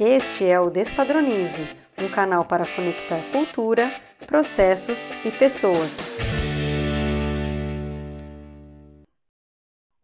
[0.00, 1.62] Este é o Despadronize,
[1.98, 3.90] um canal para conectar cultura,
[4.28, 6.14] processos e pessoas.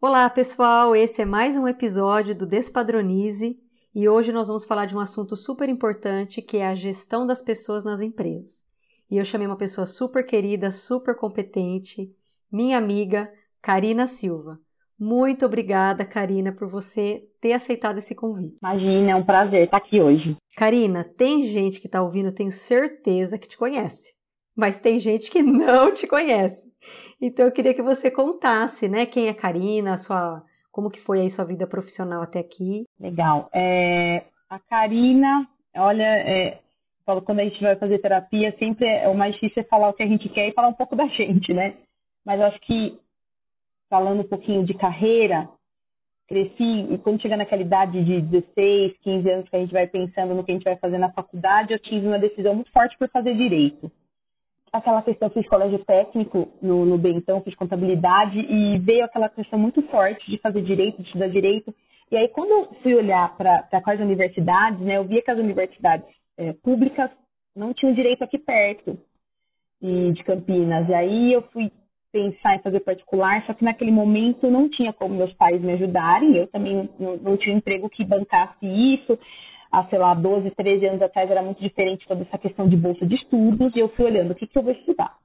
[0.01, 0.93] Olá, pessoal!
[0.97, 3.57] Esse é mais um episódio do Despadronize
[3.95, 7.41] e hoje nós vamos falar de um assunto super importante que é a gestão das
[7.41, 8.65] pessoas nas empresas.
[9.09, 12.13] E eu chamei uma pessoa super querida, super competente,
[12.51, 13.31] minha amiga
[13.61, 14.59] Karina Silva.
[14.99, 18.57] Muito obrigada, Karina, por você ter aceitado esse convite.
[18.61, 20.37] Imagina, é um prazer estar aqui hoje.
[20.55, 24.13] Karina, tem gente que está ouvindo, tenho certeza que te conhece,
[24.55, 26.71] mas tem gente que não te conhece.
[27.21, 31.29] Então eu queria que você contasse, né, quem é Karina, sua, como que foi aí
[31.29, 32.85] sua vida profissional até aqui.
[32.99, 33.49] Legal.
[33.53, 36.59] É, a Karina, olha, é,
[37.05, 40.03] quando a gente vai fazer terapia, sempre é, o mais difícil é falar o que
[40.03, 41.75] a gente quer e falar um pouco da gente, né?
[42.25, 42.97] Mas eu acho que
[43.89, 45.49] falando um pouquinho de carreira,
[46.27, 50.33] cresci e quando chega naquela idade de 16, 15 anos que a gente vai pensando
[50.33, 53.09] no que a gente vai fazer na faculdade, eu tive uma decisão muito forte por
[53.09, 53.91] fazer direito.
[54.71, 59.81] Aquela questão, fiz colégio técnico no, no Bentão, fiz contabilidade e veio aquela questão muito
[59.83, 61.73] forte de fazer direito, de estudar direito.
[62.11, 66.07] E aí, quando eu fui olhar para quais universidades, né, eu via que as universidades
[66.37, 67.09] é, públicas
[67.55, 68.99] não tinham direito aqui perto
[69.81, 70.89] e, de Campinas.
[70.89, 71.71] E aí eu fui
[72.15, 76.37] pensar em fazer particular, só que naquele momento não tinha como meus pais me ajudarem,
[76.37, 79.19] eu também não, tinha um emprego que bancasse isso.
[79.69, 83.05] Há, sei lá, 12, 13 anos atrás era muito diferente toda essa questão de bolsa
[83.05, 85.17] de estudos, e eu fui olhando o que, que eu vou estudar.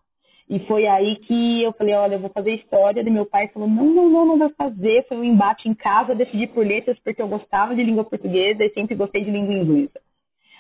[0.49, 3.69] E foi aí que eu falei, olha, eu vou fazer história, e meu pai falou,
[3.69, 5.07] não, não, não, não vou fazer.
[5.07, 8.71] Foi um embate em casa, decidi por letras porque eu gostava de língua portuguesa e
[8.71, 10.01] sempre gostei de língua inglesa.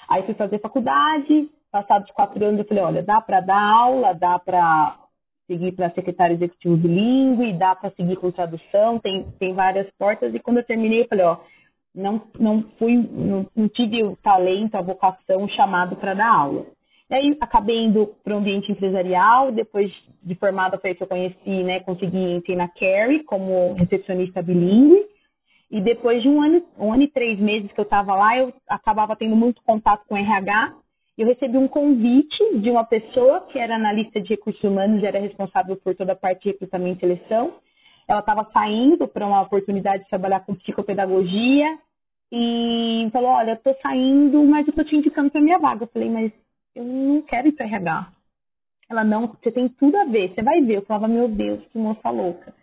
[0.09, 4.39] Aí fui fazer faculdade, passados quatro anos eu falei, olha, dá para dar aula, dá
[4.39, 4.97] para
[5.51, 10.33] seguir para secretário executivo bilíngue, dá para seguir com tradução, tem, tem várias portas.
[10.33, 11.39] E quando eu terminei, eu falei, ó,
[11.93, 16.67] não, não fui, não, não tive o talento, a vocação, o chamado para dar aula.
[17.11, 21.65] E aí acabei indo para o ambiente empresarial, depois de formada foi que eu conheci,
[21.65, 25.05] né, consegui entrar na Carrie como recepcionista bilíngue.
[25.69, 28.53] E depois de um ano, um ano e três meses que eu estava lá, eu
[28.69, 30.75] acabava tendo muito contato com RH
[31.21, 35.21] eu recebi um convite de uma pessoa que era analista de recursos humanos e era
[35.21, 37.53] responsável por toda a parte de recrutamento e seleção.
[38.09, 41.79] Ela estava saindo para uma oportunidade de trabalhar com psicopedagogia
[42.33, 45.85] e falou: Olha, eu estou saindo, mas eu estou te indicando para minha vaga.
[45.85, 46.33] Eu falei: Mas
[46.75, 48.13] eu não quero ir para RH.
[48.89, 50.79] Ela: Não, você tem tudo a ver, você vai ver.
[50.79, 52.55] Eu falava: Meu Deus, que moça louca.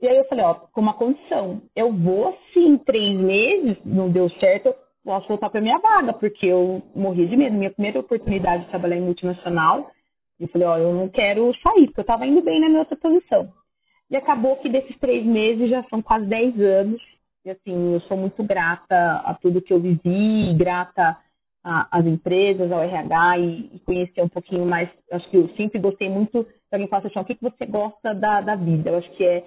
[0.00, 4.08] E aí eu falei: Ó, com uma condição, eu vou, se em três meses não
[4.08, 4.74] deu certo,
[5.04, 7.56] posso voltar para minha vaga, porque eu morri de medo.
[7.56, 9.90] Minha primeira oportunidade de trabalhar em multinacional,
[10.38, 12.96] eu falei, ó, eu não quero sair, porque eu estava indo bem na minha outra
[12.96, 13.52] posição.
[14.10, 17.00] E acabou que desses três meses já são quase dez anos.
[17.44, 21.16] E assim, eu sou muito grata a tudo que eu vivi, grata
[21.64, 24.88] às empresas, ao RH e, e, conhecer um pouquinho mais.
[25.10, 26.42] Acho que eu sempre gostei muito.
[26.44, 28.90] Se alguém fala assim, o que, que você gosta da, da vida?
[28.90, 29.44] Eu acho que é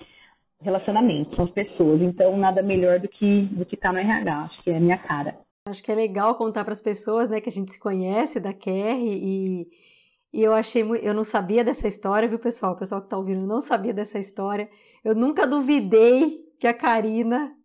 [0.61, 2.01] relacionamento, são as pessoas.
[2.01, 4.43] Então, nada melhor do que do que estar tá no RH.
[4.45, 5.44] Acho que é a minha cara.
[5.67, 8.53] Acho que é legal contar para as pessoas, né, que a gente se conhece da
[8.53, 9.67] Kerry e,
[10.31, 12.73] e eu achei eu não sabia dessa história, viu, pessoal?
[12.73, 14.69] O pessoal que está ouvindo não sabia dessa história.
[15.03, 17.55] Eu nunca duvidei que a Karina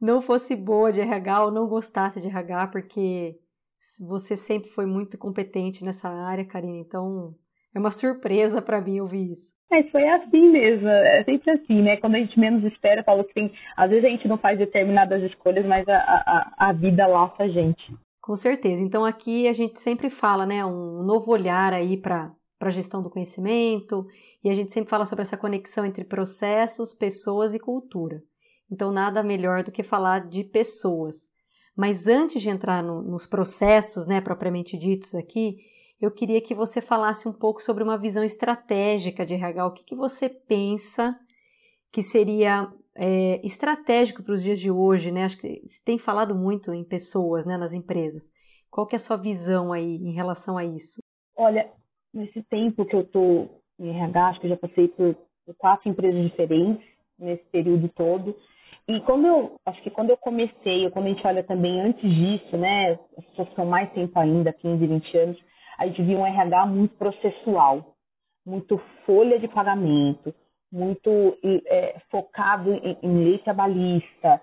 [0.00, 3.36] não fosse boa de RH ou não gostasse de RH, porque
[3.98, 6.78] você sempre foi muito competente nessa área, Karina.
[6.78, 7.34] Então,
[7.74, 9.52] é uma surpresa para mim ouvir isso.
[9.70, 11.96] Mas foi assim mesmo, é sempre assim, né?
[11.96, 13.52] Quando a gente menos espera, que tem.
[13.76, 17.48] Às vezes a gente não faz determinadas escolhas, mas a, a, a vida laça a
[17.48, 17.94] gente.
[18.20, 18.82] Com certeza.
[18.82, 20.64] Então aqui a gente sempre fala, né?
[20.64, 24.04] Um novo olhar aí para a gestão do conhecimento,
[24.42, 28.20] e a gente sempre fala sobre essa conexão entre processos, pessoas e cultura.
[28.70, 31.28] Então nada melhor do que falar de pessoas.
[31.76, 35.56] Mas antes de entrar no, nos processos, né, propriamente ditos aqui,
[36.00, 39.66] eu queria que você falasse um pouco sobre uma visão estratégica de RH.
[39.66, 41.14] O que, que você pensa
[41.92, 45.24] que seria é, estratégico para os dias de hoje, né?
[45.24, 48.24] Acho que se tem falado muito em pessoas, né, nas empresas.
[48.70, 51.02] Qual que é a sua visão aí em relação a isso?
[51.36, 51.70] Olha,
[52.14, 55.14] nesse tempo que eu estou em RH, acho que eu já passei por,
[55.44, 56.86] por quatro empresas diferentes
[57.18, 58.34] nesse período todo.
[58.88, 62.56] E quando eu, acho que quando eu comecei, quando a gente olha também antes disso,
[62.56, 65.49] né, as pessoas mais tempo ainda, 15, 20 anos,
[65.80, 67.96] a gente via um RH muito processual,
[68.44, 70.34] muito folha de pagamento,
[70.70, 74.42] muito é, focado em, em lei trabalhista,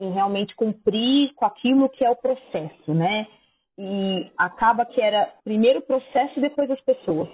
[0.00, 3.26] em realmente cumprir com aquilo que é o processo, né?
[3.76, 7.28] E acaba que era primeiro o processo e depois as pessoas.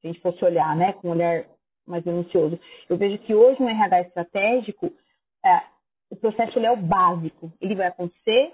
[0.00, 1.46] Se a gente fosse olhar, né, com um olhar
[1.84, 2.58] mais minucioso.
[2.88, 4.92] Eu vejo que hoje no RH estratégico,
[5.44, 5.60] é,
[6.08, 7.52] o processo é o básico.
[7.60, 8.52] Ele vai acontecer,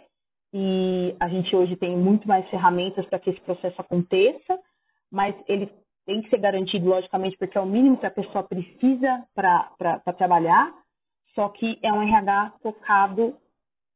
[0.53, 4.59] e a gente hoje tem muito mais ferramentas para que esse processo aconteça,
[5.11, 5.71] mas ele
[6.07, 10.73] tem que ser garantido, logicamente, porque é o mínimo que a pessoa precisa para trabalhar,
[11.35, 13.37] só que é um RH focado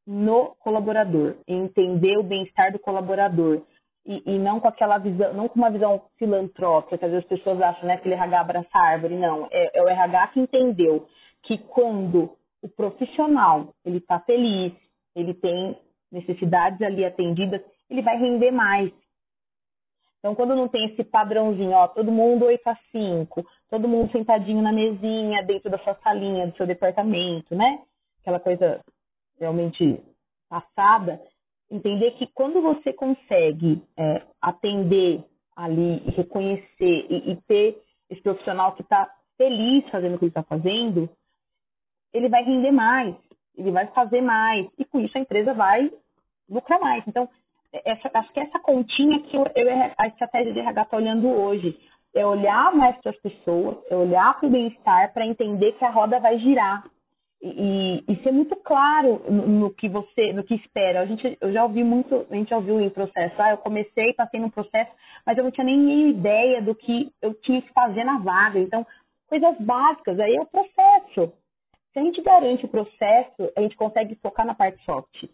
[0.06, 3.62] no colaborador, entender o bem-estar do colaborador.
[4.06, 7.38] E, e, não com aquela visão, não com uma visão filantrópica, que às vezes as
[7.38, 9.48] pessoas acham, né, que ele RH abraça a árvore, não.
[9.50, 11.08] É, é o RH que entendeu
[11.42, 14.74] que quando o profissional ele está feliz,
[15.16, 15.78] ele tem
[16.14, 18.90] necessidades ali atendidas, ele vai render mais.
[20.18, 24.62] Então, quando não tem esse padrãozinho, ó, todo mundo 8 a 5, todo mundo sentadinho
[24.62, 27.82] na mesinha, dentro da sua salinha, do seu departamento, né?
[28.22, 28.80] Aquela coisa
[29.38, 30.00] realmente
[30.48, 31.20] passada,
[31.70, 35.22] entender que quando você consegue é, atender
[35.54, 40.42] ali, reconhecer e, e ter esse profissional que está feliz fazendo o que ele está
[40.42, 41.10] fazendo,
[42.14, 43.14] ele vai render mais,
[43.56, 45.92] ele vai fazer mais, e com isso a empresa vai
[46.48, 47.04] lucrar mais.
[47.06, 47.28] Então,
[47.84, 49.68] essa, acho que essa continha que eu, eu,
[49.98, 51.78] a estratégia de RH está olhando hoje
[52.14, 55.90] é olhar mais para as pessoas, é olhar para o bem-estar para entender que a
[55.90, 56.84] roda vai girar
[57.42, 61.00] e, e, ser muito claro no, no, que você, no que espera.
[61.00, 63.34] A gente, eu já ouvi muito, a gente já ouviu em processo.
[63.38, 64.90] Ah, eu comecei, passei no processo,
[65.26, 68.58] mas eu não tinha nem ideia do que eu tinha que fazer na vaga.
[68.58, 68.86] Então,
[69.26, 70.18] coisas básicas.
[70.20, 71.32] Aí é o processo.
[71.92, 75.24] Se a gente garante o processo, a gente consegue focar na parte soft,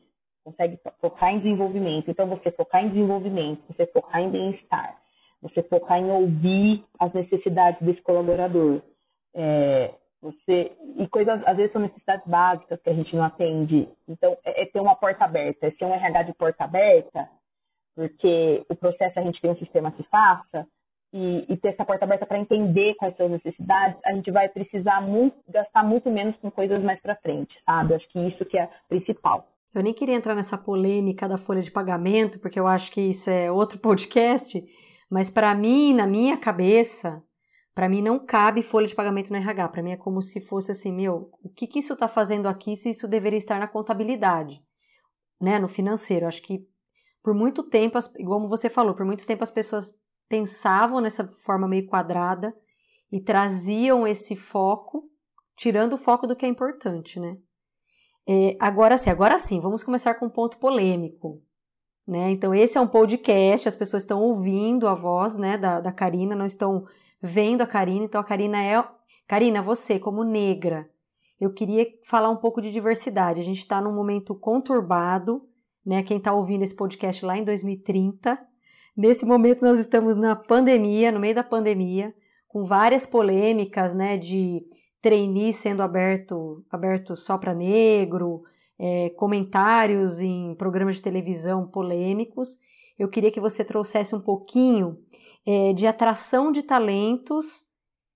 [0.45, 2.11] consegue focar em desenvolvimento.
[2.11, 4.97] Então, você focar em desenvolvimento, você focar em bem-estar,
[5.43, 8.83] você focar em ouvir as necessidades desse colaborador.
[9.35, 13.89] É, você e coisas às vezes são necessidades básicas que a gente não atende.
[14.09, 17.29] Então é, é ter uma porta aberta, é ser um RH de porta aberta,
[17.95, 20.67] porque o processo a gente tem um sistema que faça
[21.13, 24.49] e, e ter essa porta aberta para entender quais são as necessidades, a gente vai
[24.49, 27.95] precisar muito, gastar muito menos com coisas mais para frente, sabe?
[27.95, 29.47] Acho que isso que é principal.
[29.75, 33.31] Eu nem queria entrar nessa polêmica da folha de pagamento, porque eu acho que isso
[33.31, 34.63] é outro podcast,
[35.09, 37.23] mas para mim, na minha cabeça,
[37.75, 39.69] para mim não cabe folha de pagamento no RH.
[39.69, 42.75] Para mim é como se fosse assim, meu, o que, que isso está fazendo aqui
[42.75, 44.63] se isso deveria estar na contabilidade,
[45.41, 46.27] né, no financeiro.
[46.27, 46.67] Acho que
[47.23, 49.95] por muito tempo, como você falou, por muito tempo as pessoas
[50.29, 52.55] pensavam nessa forma meio quadrada
[53.11, 55.09] e traziam esse foco,
[55.57, 57.37] tirando o foco do que é importante, né?
[58.33, 61.43] É, agora sim, agora sim, vamos começar com um ponto polêmico.
[62.07, 62.31] Né?
[62.31, 66.37] Então, esse é um podcast, as pessoas estão ouvindo a voz né, da, da Karina,
[66.37, 66.87] não estão
[67.21, 68.05] vendo a Karina.
[68.05, 68.85] Então a Karina é.
[69.27, 70.89] Karina, você, como negra,
[71.41, 73.41] eu queria falar um pouco de diversidade.
[73.41, 75.49] A gente está num momento conturbado,
[75.85, 76.03] né?
[76.03, 78.39] Quem está ouvindo esse podcast lá em 2030.
[78.97, 82.15] Nesse momento nós estamos na pandemia, no meio da pandemia,
[82.49, 84.17] com várias polêmicas, né?
[84.17, 84.65] De
[85.01, 88.43] trainee sendo aberto, aberto só para negro,
[88.79, 92.59] é, comentários em programas de televisão polêmicos.
[92.99, 94.99] Eu queria que você trouxesse um pouquinho
[95.47, 97.67] é, de atração de talentos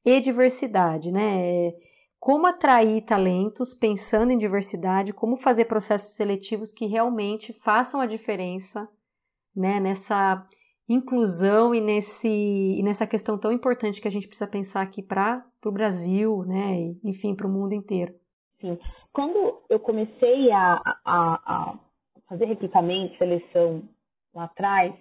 [0.05, 1.73] e diversidade, né?
[2.21, 8.89] Como atrair talentos pensando em diversidade, como fazer processos seletivos que realmente façam a diferença,
[9.55, 9.81] né?
[9.81, 10.47] Nessa
[10.89, 15.45] inclusão e, nesse, e nessa questão tão importante que a gente precisa pensar aqui para
[15.65, 16.77] o Brasil, né?
[17.03, 18.15] E, enfim, para o mundo inteiro.
[18.61, 18.79] Sim.
[19.13, 21.79] Quando eu comecei a, a, a
[22.29, 23.83] fazer recrutamento, seleção
[24.35, 24.95] lá atrás,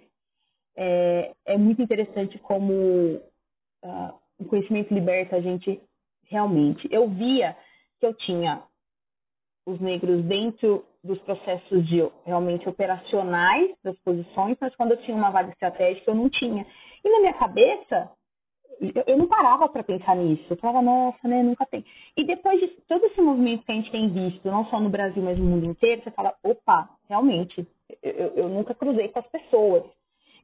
[0.76, 5.80] é, é muito interessante como uh, o conhecimento liberta a gente
[6.24, 6.88] realmente.
[6.90, 7.56] Eu via
[8.00, 8.62] que eu tinha
[9.66, 15.30] os negros dentro dos processos de realmente operacionais das posições, mas quando eu tinha uma
[15.30, 16.66] vaga estratégica eu não tinha.
[17.04, 18.10] E na minha cabeça,
[19.06, 20.44] eu não parava para pensar nisso.
[20.48, 21.84] Eu falava, nossa, né, nunca tem.
[22.16, 25.22] E depois de todo esse movimento que a gente tem visto, não só no Brasil,
[25.22, 27.66] mas no mundo inteiro, você fala, opa, realmente,
[28.02, 29.84] eu, eu nunca cruzei com as pessoas.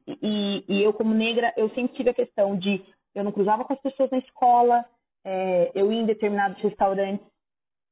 [0.07, 3.73] E, e, eu, como negra, eu sempre tive a questão de eu não cruzava com
[3.73, 4.85] as pessoas na escola,
[5.23, 7.25] é, eu ia em determinados restaurantes,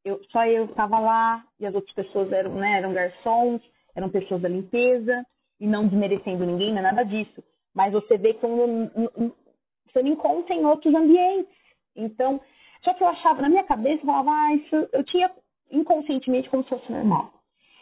[0.04, 3.62] eu, só eu estava lá e as outras pessoas eram, né, eram garçons,
[3.96, 5.26] eram pessoas da limpeza,
[5.60, 7.44] e não desmerecendo ninguém, não é nada disso.
[7.76, 11.54] Mas você vê que você não encontra em outros ambientes.
[11.96, 12.40] Então,
[12.84, 15.30] só que eu achava, na minha cabeça, eu falava, ah, isso eu tinha
[15.70, 17.34] inconscientemente como se fosse normal.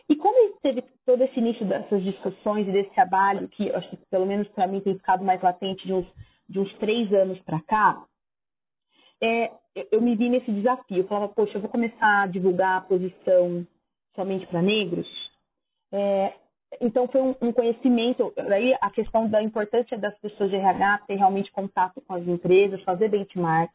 [0.10, 4.26] E como teve todo esse início dessas discussões e desse trabalho, que acho que pelo
[4.26, 6.08] menos para mim tem ficado mais latente de uns,
[6.50, 8.04] de uns três anos para cá,
[9.22, 9.52] é,
[9.92, 10.98] eu me vi nesse desafio.
[10.98, 13.66] Eu falava, poxa, eu vou começar a divulgar a posição
[14.16, 15.08] somente para negros.
[15.92, 16.34] É,
[16.82, 21.16] então foi um, um, conhecimento, daí a questão da importância das pessoas de RH ter
[21.16, 23.72] realmente contato com as empresas, fazer benchmark,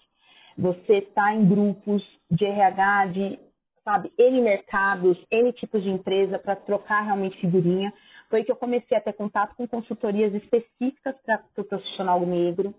[0.57, 3.39] você estar tá em grupos de RH de
[3.85, 7.93] sabe, N mercados, N tipos de empresa para trocar realmente figurinha.
[8.29, 12.75] Foi que eu comecei a ter contato com consultorias específicas para o pro profissional negro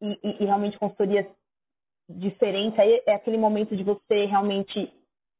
[0.00, 1.26] e, e, e realmente consultorias
[2.18, 2.78] diferentes.
[2.78, 4.92] Aí é aquele momento de você realmente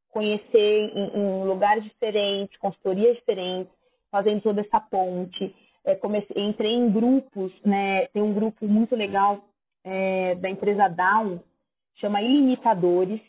[0.09, 3.73] conhecer em, em lugares diferentes, consultorias diferentes,
[4.11, 5.55] fazendo toda essa ponte.
[5.85, 8.07] É, comecei, entrei em grupos, né?
[8.07, 9.43] Tem um grupo muito legal
[9.83, 11.39] é, da empresa Down,
[11.95, 13.19] chama Ilimitadores.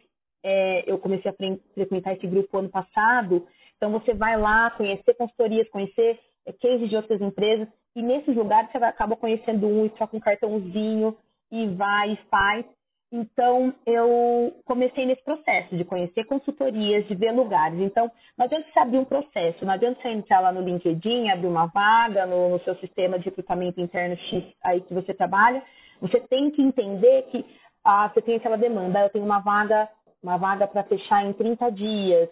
[0.43, 1.35] É, eu comecei a
[1.75, 3.47] frequentar esse grupo ano passado.
[3.77, 8.71] Então, você vai lá conhecer consultorias, conhecer é, cases de outras empresas, e nesses lugares
[8.71, 11.17] você acaba conhecendo um e troca um cartãozinho,
[11.51, 12.67] e vai e faz.
[13.13, 17.79] Então, eu comecei nesse processo de conhecer consultorias, de ver lugares.
[17.79, 21.47] Então, não adianta você abrir um processo, não adianta você entrar lá no LinkedIn, abrir
[21.47, 25.63] uma vaga no, no seu sistema de recrutamento interno X aí que você trabalha.
[26.01, 27.45] Você tem que entender que
[27.85, 29.89] ah, você tem aquela demanda, eu tenho uma vaga,
[30.23, 32.29] uma vaga para fechar em 30 dias.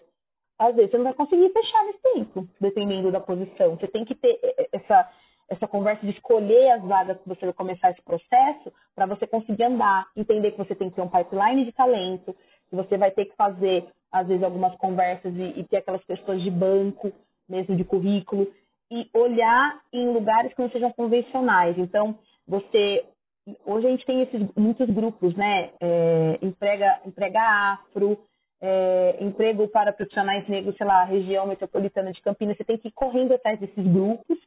[0.59, 3.75] Às vezes você não vai conseguir fechar nesse tempo, dependendo da posição.
[3.75, 4.39] Você tem que ter
[4.71, 5.09] essa
[5.53, 9.63] essa conversa de escolher as vagas que você vai começar esse processo para você conseguir
[9.63, 12.35] andar, entender que você tem que ter um pipeline de talento,
[12.69, 16.41] que você vai ter que fazer, às vezes, algumas conversas e, e ter aquelas pessoas
[16.41, 17.11] de banco,
[17.47, 18.47] mesmo de currículo,
[18.91, 21.77] e olhar em lugares que não sejam convencionais.
[21.77, 22.17] Então,
[22.47, 23.05] você.
[23.65, 25.71] Hoje a gente tem esses, muitos grupos, né?
[25.81, 28.17] É, emprega, emprega afro,
[28.61, 32.55] é, emprego para profissionais negros, sei lá, região metropolitana de Campinas.
[32.55, 34.37] Você tem que ir correndo atrás desses grupos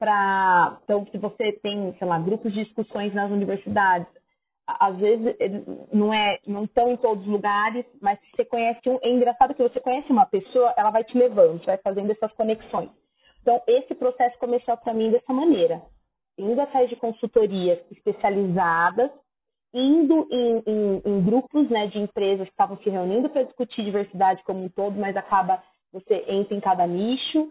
[0.00, 0.80] para.
[0.82, 4.08] Então, se você tem, sei lá, grupos de discussões nas universidades,
[4.66, 5.36] às vezes
[5.92, 9.62] não é não estão em todos os lugares, mas você conhece um, é engraçado que
[9.62, 12.90] você conhece uma pessoa, ela vai te levando, vai fazendo essas conexões.
[13.42, 15.82] Então esse processo começou para mim dessa maneira,
[16.38, 19.10] indo atrás de consultorias especializadas,
[19.74, 24.42] indo em, em, em grupos né, de empresas que estavam se reunindo para discutir diversidade
[24.44, 27.50] como um todo, mas acaba você entra em cada nicho,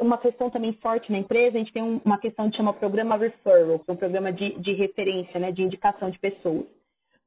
[0.00, 3.78] uma questão também forte na empresa, a gente tem uma questão que chama programa referral,
[3.78, 6.66] que é um programa de, de referência, né, de indicação de pessoas.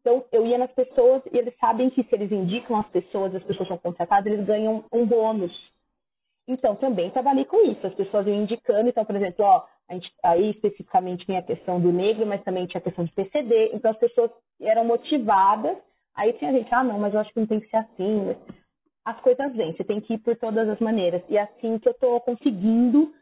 [0.01, 3.43] Então, eu ia nas pessoas e eles sabem que se eles indicam as pessoas, as
[3.43, 5.53] pessoas são contratadas, eles ganham um bônus.
[6.45, 7.88] Então, também trabalhei com isso.
[7.88, 11.89] As pessoas iam indicando, então, por exemplo, ó, gente, aí especificamente tem a questão do
[11.89, 13.72] negro, mas também tinha a questão de PCD.
[13.74, 14.29] Então, as pessoas
[14.62, 15.77] eram motivadas.
[16.15, 18.36] Aí tinha gente, ah, não, mas eu acho que não tem que ser assim
[19.05, 21.22] as coisas vêm, você tem que ir por todas as maneiras.
[21.29, 23.13] E é assim que eu estou conseguindo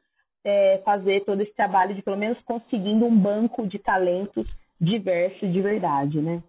[0.43, 4.47] é, fazer todo esse trabalho de pelo menos conseguindo um banco de talentos
[4.79, 6.43] diverso de verdade, né?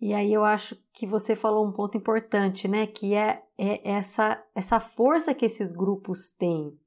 [0.00, 2.86] E aí eu acho que você falou um ponto importante, né?
[2.86, 6.78] Que é, é essa, essa força que esses grupos têm.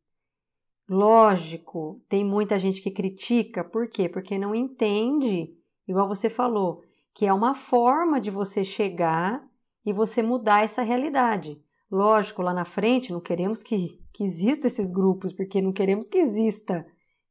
[0.88, 4.10] Lógico, tem muita gente que critica, por quê?
[4.10, 5.56] Porque não entende,
[5.88, 6.84] igual você falou,
[7.14, 9.48] que é uma forma de você chegar
[9.86, 11.62] e você mudar essa realidade.
[11.92, 16.18] Lógico, lá na frente não queremos que, que exista esses grupos, porque não queremos que
[16.18, 16.86] exista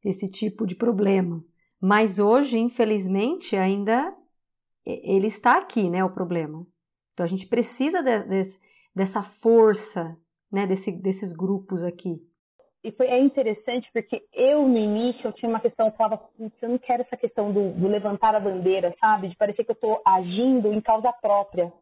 [0.04, 1.44] esse tipo de problema.
[1.80, 4.16] Mas hoje, infelizmente, ainda
[4.84, 6.66] ele está aqui, né, o problema.
[7.12, 8.42] Então a gente precisa de, de,
[8.94, 10.16] dessa força,
[10.50, 12.20] né, desse, desses grupos aqui.
[12.82, 16.68] E foi é interessante porque eu no início eu tinha uma questão, eu falava, eu
[16.68, 20.00] não quero essa questão do, do levantar a bandeira, sabe, de parecer que eu estou
[20.06, 21.72] agindo em causa própria.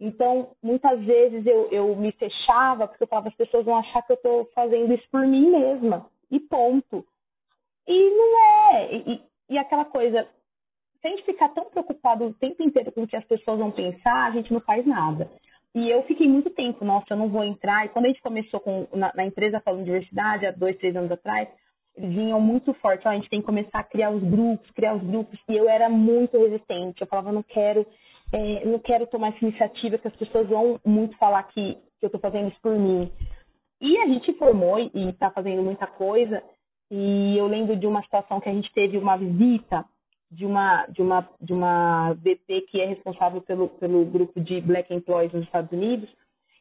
[0.00, 4.12] Então, muitas vezes eu, eu me fechava porque eu falava, as pessoas vão achar que
[4.12, 6.06] eu estou fazendo isso por mim mesma.
[6.30, 7.04] E ponto.
[7.86, 8.94] E não é.
[8.94, 10.26] E, e aquela coisa,
[11.00, 13.70] se a gente ficar tão preocupado o tempo inteiro com o que as pessoas vão
[13.70, 15.30] pensar, a gente não faz nada.
[15.74, 17.84] E eu fiquei muito tempo, nossa, eu não vou entrar.
[17.84, 21.12] E quando a gente começou com, na, na empresa falando diversidade, há dois, três anos
[21.12, 21.48] atrás,
[21.96, 25.02] eles vinham muito forte, a gente tem que começar a criar os grupos, criar os
[25.02, 25.38] grupos.
[25.48, 27.00] E eu era muito resistente.
[27.00, 27.86] Eu falava, não quero,
[28.32, 32.06] é, não quero tomar essa iniciativa, que as pessoas vão muito falar que, que eu
[32.06, 33.10] estou fazendo isso por mim.
[33.80, 36.42] E a gente formou e está fazendo muita coisa.
[36.90, 39.84] E eu lembro de uma situação que a gente teve uma visita
[40.30, 44.92] de uma de uma de uma VP que é responsável pelo pelo grupo de Black
[44.92, 46.08] Employees nos Estados Unidos.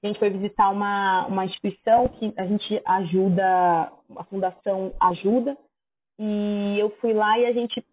[0.01, 5.57] A gente foi visitar uma uma instituição que a gente ajuda, a fundação ajuda.
[6.17, 7.83] E eu fui lá e a gente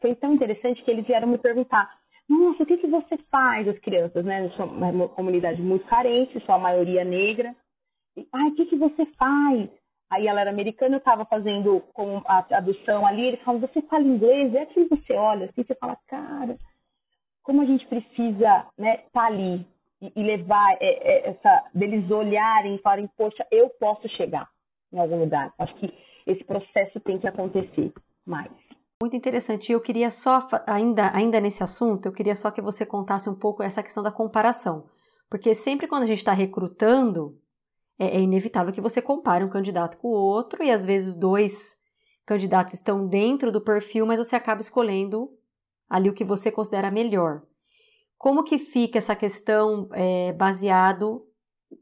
[0.00, 1.99] foi tão interessante que eles vieram me perguntar
[2.30, 4.48] nossa, o que, que você faz, as crianças, né?
[4.56, 7.56] Uma comunidade muito carente, sua maioria negra.
[8.16, 9.68] E, Ai, o que, que você faz?
[10.08, 14.04] Aí ela era americana, eu estava fazendo com a tradução ali, eles falam, você fala
[14.04, 14.54] inglês?
[14.54, 16.56] É que você olha assim, você fala, cara,
[17.42, 19.66] como a gente precisa né, tá ali
[20.00, 24.48] e, e levar é, é, essa, deles olharem e falarem, poxa, eu posso chegar
[24.92, 25.52] em algum lugar.
[25.58, 25.92] Acho que
[26.28, 27.92] esse processo tem que acontecer
[28.24, 28.52] mais.
[29.02, 29.72] Muito interessante.
[29.72, 33.62] Eu queria só, ainda, ainda nesse assunto, eu queria só que você contasse um pouco
[33.62, 34.84] essa questão da comparação.
[35.30, 37.38] Porque sempre quando a gente está recrutando,
[37.98, 41.78] é, é inevitável que você compare um candidato com o outro e às vezes dois
[42.26, 45.30] candidatos estão dentro do perfil, mas você acaba escolhendo
[45.88, 47.42] ali o que você considera melhor.
[48.18, 51.26] Como que fica essa questão é, baseado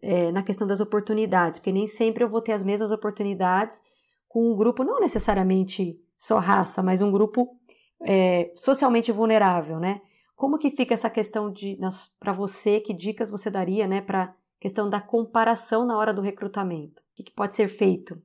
[0.00, 1.58] é, na questão das oportunidades?
[1.58, 3.82] Porque nem sempre eu vou ter as mesmas oportunidades
[4.28, 7.56] com um grupo, não necessariamente só raça, mas um grupo
[8.02, 10.00] é, socialmente vulnerável, né?
[10.34, 11.78] Como que fica essa questão de
[12.20, 12.80] para você?
[12.80, 17.00] Que dicas você daria, né, para questão da comparação na hora do recrutamento?
[17.00, 18.20] O que, que pode ser feito?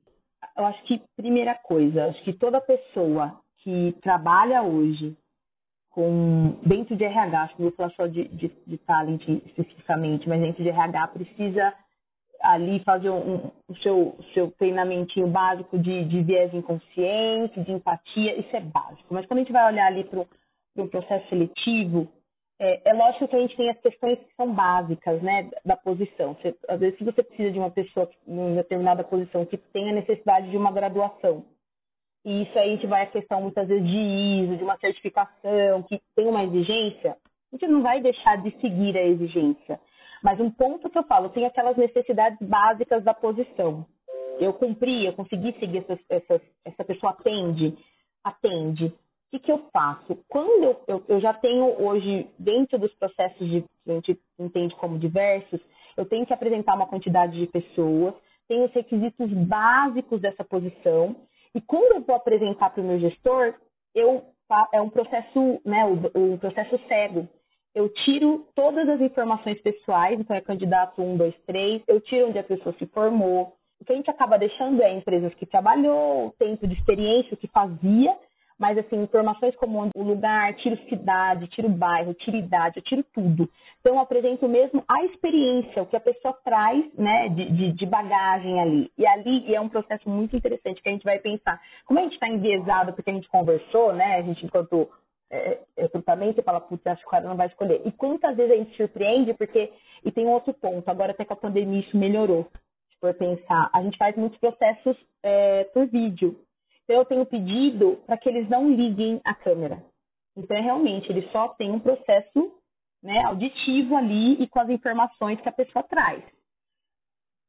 [0.56, 5.16] Eu acho que primeira coisa, acho que toda pessoa que trabalha hoje
[5.90, 10.28] com dentro de RH, acho que não vou falar só de, de, de talent especificamente,
[10.28, 11.74] mas dentro de RH precisa
[12.42, 18.54] ali fazer um, o seu, seu treinamentinho básico de, de viés inconsciente, de empatia, isso
[18.56, 19.12] é básico.
[19.12, 20.20] Mas quando a gente vai olhar ali para
[20.76, 22.08] o processo seletivo,
[22.58, 26.34] é, é, lógico que a gente tem as questões que são básicas, né, da posição.
[26.34, 30.50] Você, às vezes, se você precisa de uma pessoa em determinada posição que tenha necessidade
[30.50, 31.44] de uma graduação,
[32.24, 35.82] e isso aí a gente vai a questão muitas vezes de ISO, de uma certificação,
[35.82, 37.16] que tem uma exigência,
[37.52, 39.78] a gente não vai deixar de seguir a exigência.
[40.24, 43.86] Mas um ponto que eu falo, tem aquelas necessidades básicas da posição.
[44.40, 47.76] Eu cumpri, eu consegui seguir essas, essas, essa pessoa atende,
[48.24, 48.92] atende
[49.34, 50.16] que, que eu faço?
[50.28, 54.98] Quando eu, eu, eu, já tenho hoje, dentro dos processos de, a gente entende como
[54.98, 55.60] diversos,
[55.96, 58.14] eu tenho que apresentar uma quantidade de pessoas,
[58.46, 61.16] tenho os requisitos básicos dessa posição,
[61.54, 63.54] e quando eu vou apresentar para o meu gestor,
[63.94, 64.24] eu,
[64.72, 67.28] é um processo, né, um processo cego.
[67.74, 72.38] Eu tiro todas as informações pessoais, então é candidato 1, 2, 3, eu tiro onde
[72.38, 73.56] a pessoa se formou.
[73.80, 77.36] O que a gente acaba deixando é empresas que trabalhou, o tempo de experiência, o
[77.36, 78.16] que fazia,
[78.58, 83.50] mas assim, informações como o lugar, tiro cidade, tiro bairro, tiro idade, eu tiro tudo.
[83.80, 87.86] Então, eu apresento mesmo a experiência, o que a pessoa traz, né, de, de, de
[87.86, 88.90] bagagem ali.
[88.96, 91.60] E ali e é um processo muito interessante que a gente vai pensar.
[91.84, 94.88] Como a gente está enviesado porque a gente conversou, né, a gente enquanto
[95.34, 97.82] é, recrutamento, e fala, putz, acho que o cara não vai escolher.
[97.84, 99.72] E quantas vezes a gente surpreende, porque,
[100.04, 102.48] e tem um outro ponto, agora até com a pandemia isso melhorou,
[102.90, 106.38] se for pensar, a gente faz muitos processos é, por vídeo,
[106.84, 109.82] então, eu tenho pedido para que eles não liguem a câmera.
[110.36, 112.52] Então, é realmente, ele só tem um processo
[113.02, 116.22] né, auditivo ali e com as informações que a pessoa traz.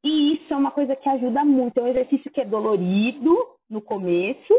[0.04, 1.78] E isso é uma coisa que ajuda muito.
[1.78, 3.36] É um exercício que é dolorido
[3.68, 4.54] no começo,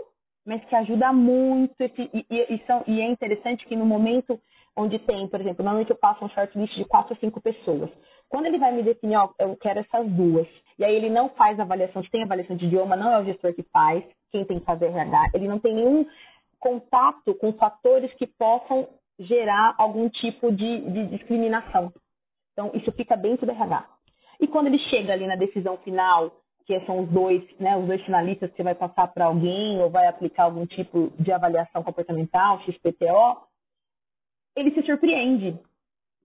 [0.47, 1.75] mas que ajuda muito.
[1.79, 4.39] Esse, e, e, são, e, é interessante que no momento
[4.75, 7.89] onde tem, por exemplo, normalmente eu passo um shortlist de quatro ou cinco pessoas.
[8.29, 10.47] Quando ele vai me definir, ó, eu quero essas duas,
[10.79, 13.53] e aí ele não faz avaliação, se tem avaliação de idioma, não é o gestor
[13.53, 16.05] que faz, quem tem que fazer RH, ele não tem nenhum
[16.59, 18.87] contato com fatores que possam
[19.19, 21.91] gerar algum tipo de, de discriminação.
[22.53, 23.85] Então, isso fica dentro do RH.
[24.39, 26.31] E quando ele chega ali na decisão final,
[26.67, 29.89] que são os dois, né, os dois finalistas que você vai passar para alguém ou
[29.89, 33.47] vai aplicar algum tipo de avaliação comportamental, XPTO,
[34.53, 35.57] ele se surpreende.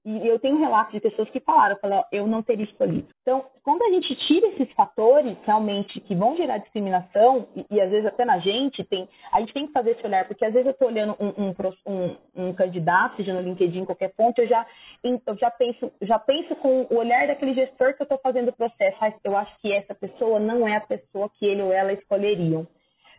[0.05, 3.07] E eu tenho relatos de pessoas que falaram, falaram, eu não teria escolhido.
[3.23, 7.89] Então, quando a gente tira esses fatores realmente que vão gerar discriminação, e, e às
[7.89, 10.67] vezes até na gente, tem, a gente tem que fazer esse olhar, porque às vezes
[10.67, 11.55] eu estou olhando um, um,
[11.87, 14.67] um, um, candidato, seja no LinkedIn, qualquer fonte, eu já,
[15.05, 18.57] eu já, penso, já penso com o olhar daquele gestor que eu estou fazendo o
[18.57, 18.99] processo.
[19.23, 22.67] Eu acho que essa pessoa não é a pessoa que ele ou ela escolheriam.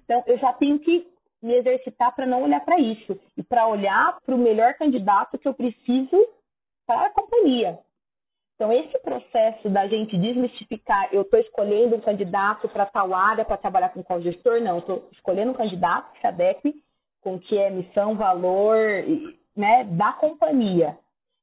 [0.04, 1.08] Então, eu já tenho que
[1.42, 5.48] me exercitar para não olhar para isso e para olhar para o melhor candidato que
[5.48, 6.28] eu preciso
[6.86, 7.80] para a companhia.
[8.56, 13.58] Então, esse processo da gente desmistificar, eu estou escolhendo um candidato para tal área, para
[13.58, 16.74] trabalhar com qual gestor, não, estou escolhendo um candidato que se adeque
[17.22, 18.78] com que é missão, valor,
[19.56, 20.98] né, da companhia.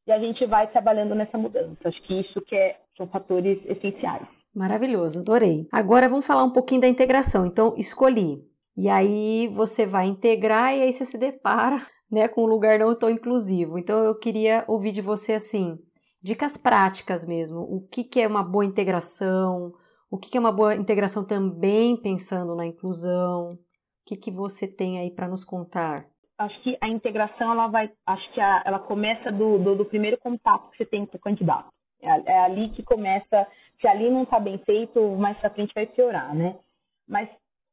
[0.07, 1.76] E a gente vai trabalhando nessa mudança.
[1.88, 4.26] Acho que isso que é, são fatores essenciais.
[4.55, 5.66] Maravilhoso, adorei.
[5.72, 7.46] Agora vamos falar um pouquinho da integração.
[7.46, 8.44] Então, escolhi.
[8.76, 12.94] E aí você vai integrar e aí você se depara né, com um lugar não
[12.94, 13.79] tão inclusivo.
[13.79, 15.79] Então eu queria ouvir de você assim,
[16.23, 17.61] dicas práticas mesmo.
[17.61, 19.73] O que, que é uma boa integração?
[20.11, 23.53] O que, que é uma boa integração também pensando na inclusão?
[23.53, 23.59] O
[24.07, 26.05] que, que você tem aí para nos contar?
[26.37, 30.18] Acho que a integração ela vai, acho que a, ela começa do, do, do, primeiro
[30.18, 31.68] contato que você tem com o candidato.
[32.01, 33.46] É, é ali que começa.
[33.81, 36.59] Se ali não está bem feito, mais para frente vai piorar, né?
[37.07, 37.29] Mas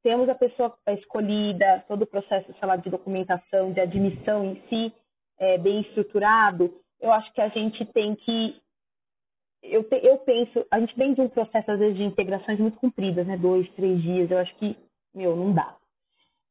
[0.07, 4.93] temos a pessoa escolhida, todo o processo, sei lá, de documentação, de admissão em si,
[5.37, 8.55] é, bem estruturado, eu acho que a gente tem que.
[9.61, 12.79] Eu, te, eu penso, a gente vem de um processo, às vezes, de integrações muito
[12.79, 13.35] compridas, né?
[13.35, 14.77] Dois, três dias, eu acho que,
[15.13, 15.75] meu, não dá.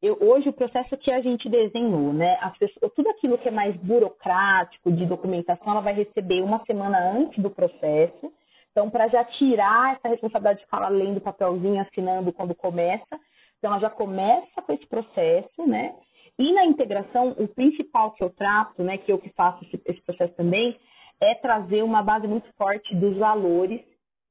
[0.02, 2.36] eu, hoje o processo que a gente desenhou, né?
[2.58, 7.42] Pessoas, tudo aquilo que é mais burocrático, de documentação, ela vai receber uma semana antes
[7.42, 8.30] do processo.
[8.70, 13.18] Então, para já tirar essa responsabilidade de ficar lendo papelzinho, assinando quando começa,
[13.66, 15.92] então ela já começa com esse processo, né?
[16.38, 20.00] E na integração, o principal que eu trato, né, que eu que faço esse, esse
[20.02, 20.76] processo também,
[21.20, 23.80] é trazer uma base muito forte dos valores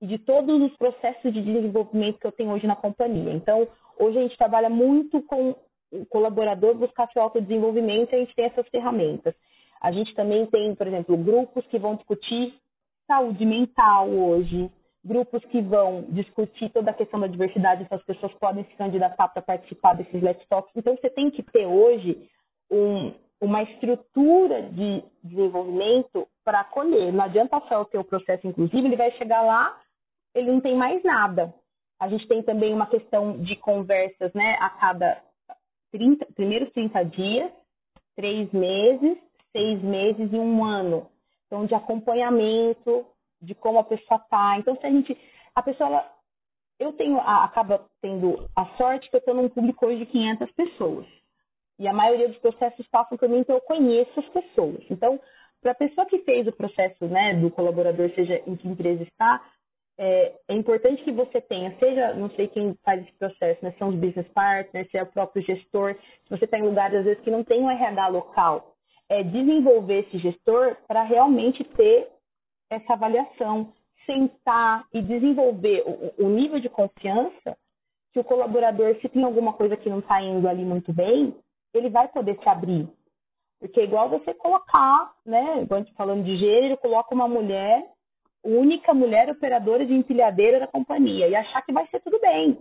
[0.02, 3.34] e de todos os processos de desenvolvimento que eu tenho hoje na companhia.
[3.34, 3.67] Então,
[4.00, 5.54] hoje a gente trabalha muito com
[5.91, 9.36] o colaborador buscar seu autodesenvolvimento e a gente tem essas ferramentas.
[9.82, 12.54] A gente também tem, por exemplo, grupos que vão discutir
[13.06, 14.71] saúde mental hoje,
[15.06, 19.28] grupos que vão discutir toda a questão da diversidade, então as pessoas podem se candidatar
[19.30, 20.72] para participar desses Let's Talks.
[20.76, 22.28] Então, você tem que ter hoje
[22.72, 27.13] um, uma estrutura de desenvolvimento para acolher.
[27.13, 29.80] Não adianta só o processo inclusivo, ele vai chegar lá,
[30.34, 31.54] ele não tem mais nada.
[32.00, 35.22] A gente tem também uma questão de conversas né, a cada
[35.91, 37.52] 30, primeiros 30 dias,
[38.15, 39.18] três meses,
[39.52, 41.08] seis meses e um ano.
[41.46, 43.06] Então, de acompanhamento,
[43.45, 44.58] de como a pessoa está.
[44.60, 45.17] Então, se a gente.
[45.55, 46.12] A pessoa, ela,
[46.79, 51.05] eu tenho, acaba tendo a sorte que eu estou num público hoje de 500 pessoas.
[51.79, 54.84] E a maioria dos processos passam por mim, então eu conheço as pessoas.
[54.89, 55.19] Então,
[55.62, 59.43] para a pessoa que fez o processo né, do colaborador, seja em que empresa está,
[59.97, 63.89] é, é, importante que você tenha, seja, não sei quem faz esse processo, né, são
[63.89, 67.23] os business partners, se é o próprio gestor, se você está em lugares, às vezes,
[67.23, 68.75] que não tem um RH local,
[69.10, 72.10] é desenvolver esse gestor para realmente ter
[72.69, 73.73] essa avaliação,
[74.06, 77.58] sentar e desenvolver o, o nível de confiança
[78.13, 81.36] que o colaborador, se tem alguma coisa que não está indo ali muito bem,
[81.73, 82.88] ele vai poder se abrir.
[83.60, 87.86] Porque é igual você colocar, né, igual a gente falando de gênero, coloca uma mulher,
[88.43, 92.58] única mulher operadora de empilhadeira da companhia, e achar que vai ser tudo bem.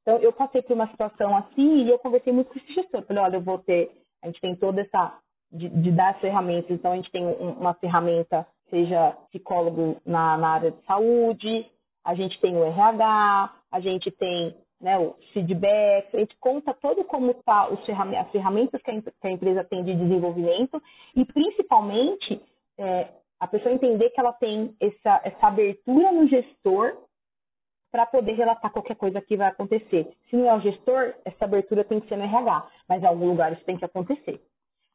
[0.00, 3.02] Então, eu passei por uma situação assim e eu conversei muito com esse gestor.
[3.02, 3.90] Falei, olha, eu vou ter,
[4.22, 5.18] a gente tem toda essa,
[5.50, 10.36] de, de dar as ferramentas, então a gente tem um, uma ferramenta, seja psicólogo na,
[10.36, 11.64] na área de saúde,
[12.04, 17.04] a gente tem o RH, a gente tem né, o feedback, a gente conta todo
[17.04, 17.84] como está as
[18.32, 20.82] ferramentas que a, empresa tem de desenvolvimento
[21.14, 22.42] e, principalmente,
[22.76, 23.08] é,
[23.38, 26.96] a pessoa entender que ela tem essa, essa abertura no gestor
[27.92, 30.12] para poder relatar qualquer coisa que vai acontecer.
[30.28, 33.28] Se não é o gestor, essa abertura tem que ser no RH, mas em algum
[33.28, 34.42] lugar isso tem que acontecer.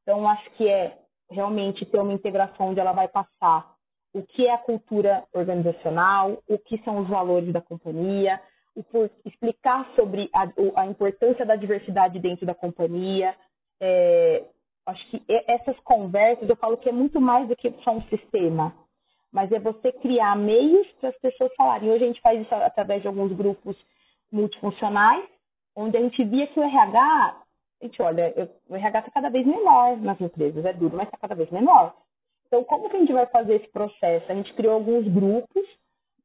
[0.04, 0.98] Então, acho que é
[1.30, 3.76] realmente ter uma integração onde ela vai passar
[4.14, 8.42] o que é a cultura organizacional, o que são os valores da companhia,
[9.26, 10.48] explicar sobre a,
[10.82, 13.36] a, importância da diversidade dentro da companhia.
[13.80, 14.44] É,
[14.86, 18.74] acho que essas conversas, eu falo que é muito mais do que só um sistema,
[19.32, 21.92] mas é você criar meios para as pessoas falarem.
[21.92, 23.78] Hoje a gente faz isso através de alguns grupos
[24.32, 25.24] multifuncionais,
[25.76, 27.42] onde a gente via que o RH,
[27.82, 28.34] a gente olha,
[28.68, 31.96] o RH está cada vez menor nas empresas, é duro, mas está cada vez menor.
[32.48, 34.32] Então, como que a gente vai fazer esse processo?
[34.32, 35.64] A gente criou alguns grupos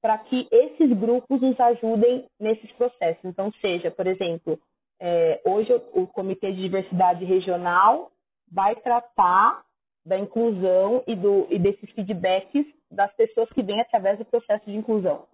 [0.01, 3.25] para que esses grupos nos ajudem nesses processos.
[3.25, 4.59] Então, seja, por exemplo,
[5.01, 8.11] é, hoje o Comitê de Diversidade Regional
[8.51, 9.63] vai tratar
[10.05, 14.77] da inclusão e, do, e desses feedbacks das pessoas que vêm através do processo de
[14.77, 15.27] inclusão.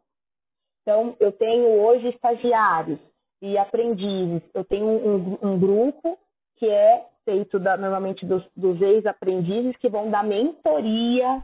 [0.82, 2.98] Então, eu tenho hoje estagiários
[3.40, 4.42] e aprendizes.
[4.54, 6.18] Eu tenho um, um grupo
[6.56, 11.42] que é feito da, normalmente dos, dos ex-aprendizes que vão dar mentoria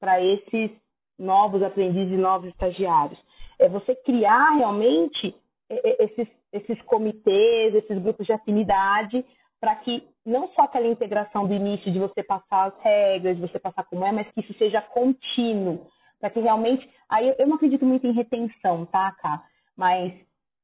[0.00, 0.70] para esses
[1.18, 3.18] novos aprendizes novos estagiários.
[3.58, 5.34] É você criar realmente
[5.68, 9.24] esses, esses comitês, esses grupos de afinidade,
[9.60, 13.58] para que não só aquela integração do início de você passar as regras, de você
[13.58, 15.86] passar como é, mas que isso seja contínuo,
[16.20, 16.88] para que realmente.
[17.08, 19.44] Aí eu não acredito muito em retenção, tá, Cá?
[19.76, 20.12] Mas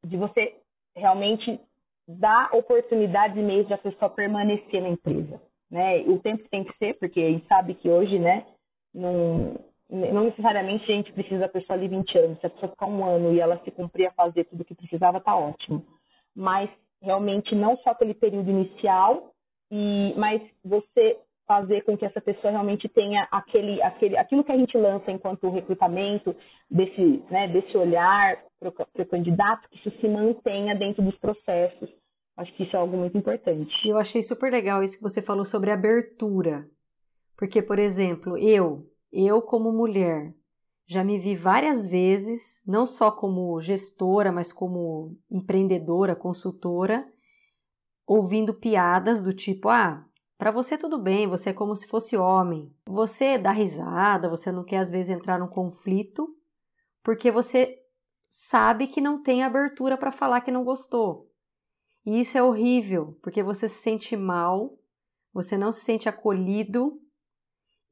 [0.09, 0.57] de você
[0.97, 1.61] realmente
[2.07, 5.41] dar oportunidades e de a pessoa permanecer na empresa.
[5.71, 6.01] Né?
[6.01, 8.47] O tempo tem que ser, porque a gente sabe que hoje, né,
[8.95, 9.57] não,
[9.91, 12.41] não necessariamente a gente precisa da pessoa ali 20 anos.
[12.41, 14.75] Se a pessoa ficar um ano e ela se cumprir a fazer tudo o que
[14.75, 15.85] precisava, tá ótimo.
[16.35, 16.71] Mas
[17.03, 19.33] realmente não só aquele período inicial,
[19.71, 24.57] e, mas você fazer com que essa pessoa realmente tenha aquele, aquele, aquilo que a
[24.57, 26.37] gente lança enquanto recrutamento,
[26.71, 31.89] desse, né, desse olhar para o candidato, que isso se mantenha dentro dos processos.
[32.37, 33.73] Acho que isso é algo muito importante.
[33.89, 36.69] Eu achei super legal isso que você falou sobre abertura.
[37.37, 40.35] Porque, por exemplo, eu, eu, como mulher,
[40.87, 47.07] já me vi várias vezes, não só como gestora, mas como empreendedora, consultora,
[48.07, 50.08] ouvindo piadas do tipo: ah,
[50.39, 52.73] para você tudo bem, você é como se fosse homem.
[52.87, 56.29] Você dá risada, você não quer às vezes entrar num conflito,
[57.03, 57.77] porque você
[58.31, 61.29] sabe que não tem abertura para falar que não gostou.
[62.07, 64.79] E isso é horrível, porque você se sente mal,
[65.33, 67.01] você não se sente acolhido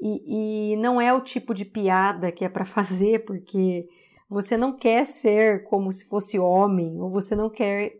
[0.00, 3.88] e, e não é o tipo de piada que é para fazer, porque
[4.28, 7.92] você não quer ser como se fosse homem, ou você não quer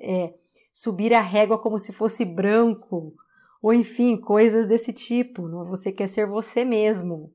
[0.00, 0.34] é,
[0.72, 3.14] subir a régua como se fosse branco,
[3.62, 5.48] ou enfim, coisas desse tipo.
[5.66, 7.32] Você quer ser você mesmo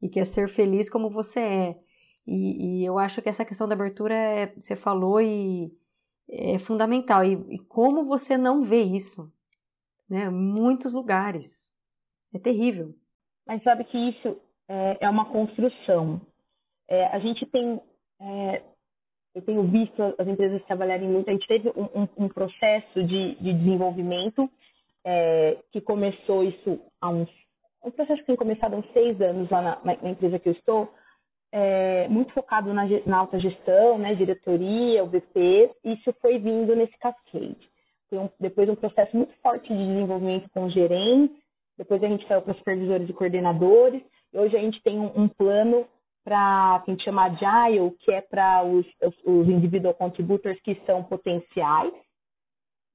[0.00, 1.78] e quer ser feliz como você é.
[2.26, 5.70] E, e eu acho que essa questão da abertura, é, você falou, e
[6.28, 7.24] é fundamental.
[7.24, 9.32] E, e como você não vê isso?
[10.08, 10.30] Né?
[10.30, 11.72] Muitos lugares.
[12.34, 12.94] É terrível.
[13.46, 16.20] Mas sabe que isso é, é uma construção.
[16.88, 17.80] É, a gente tem,
[18.20, 18.62] é,
[19.34, 23.34] eu tenho visto as empresas trabalharem muito, a gente teve um, um, um processo de,
[23.36, 24.50] de desenvolvimento
[25.04, 27.28] é, que começou isso há uns,
[27.84, 30.52] um processo que tem começado há uns seis anos lá na, na empresa que eu
[30.52, 30.88] estou,
[31.52, 36.98] é, muito focado na, na, alta gestão, né, diretoria, o VP, isso foi vindo nesse
[36.98, 37.68] cascade.
[38.08, 41.36] Foi um, depois um processo muito forte de desenvolvimento com gerentes,
[41.78, 45.28] depois a gente saiu para supervisores e coordenadores, e hoje a gente tem um, um
[45.28, 45.86] plano
[46.24, 51.04] para a gente chama Agile, que é para os, os, os, individual contributors que são
[51.04, 51.92] potenciais,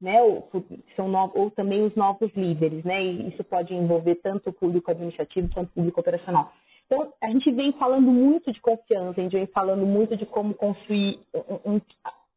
[0.01, 0.49] né, ou,
[0.95, 4.91] são novos, ou também os novos líderes, né, e isso pode envolver tanto o público
[4.91, 6.51] administrativo quanto o público operacional.
[6.85, 10.55] Então, a gente vem falando muito de confiança, a gente vem falando muito de como
[10.55, 11.81] construir um, um,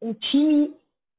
[0.01, 0.75] um time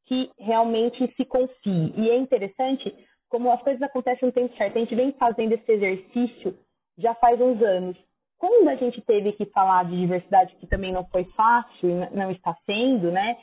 [0.07, 1.93] que realmente se confie.
[1.97, 2.95] E é interessante
[3.29, 4.77] como as coisas acontecem no tempo certo.
[4.77, 6.57] A gente vem fazendo esse exercício
[6.97, 7.97] já faz uns anos.
[8.39, 12.57] Quando a gente teve que falar de diversidade, que também não foi fácil não está
[12.67, 13.37] sendo, né?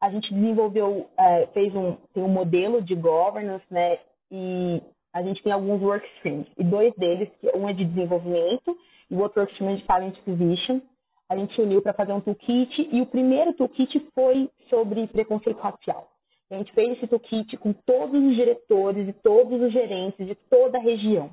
[0.00, 3.98] A gente desenvolveu, é, fez um, tem um modelo de governance, né?
[4.30, 4.82] E
[5.12, 6.46] a gente tem alguns work streams.
[6.58, 8.76] E dois deles, um é de desenvolvimento
[9.10, 10.80] e o outro work stream é de talent acquisition.
[11.28, 16.08] A gente uniu para fazer um toolkit e o primeiro toolkit foi sobre preconceito racial.
[16.50, 20.78] A gente fez esse toolkit com todos os diretores e todos os gerentes de toda
[20.78, 21.30] a região.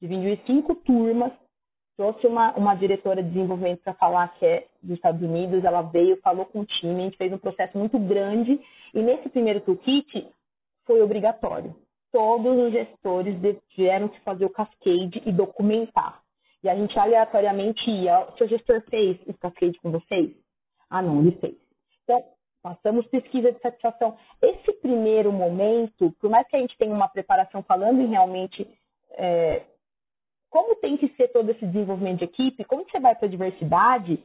[0.00, 1.32] Dividiu em cinco turmas,
[1.96, 6.20] trouxe uma, uma diretora de desenvolvimento para falar que é dos Estados Unidos, ela veio,
[6.20, 8.60] falou com o time, a gente fez um processo muito grande
[8.94, 10.28] e nesse primeiro toolkit
[10.84, 11.74] foi obrigatório.
[12.12, 13.34] Todos os gestores
[13.70, 16.22] tiveram que fazer o cascade e documentar.
[16.62, 20.30] E a gente aleatoriamente ia, seu gestor fez o cascade com vocês?
[20.88, 21.54] Ah, não, ele fez.
[22.04, 22.24] Então,
[22.62, 24.16] passamos pesquisa de satisfação.
[24.40, 28.66] Esse primeiro momento, por mais que a gente tenha uma preparação falando em realmente
[29.12, 29.64] é,
[30.56, 34.24] como tem que ser todo esse desenvolvimento de equipe, como você vai para a diversidade,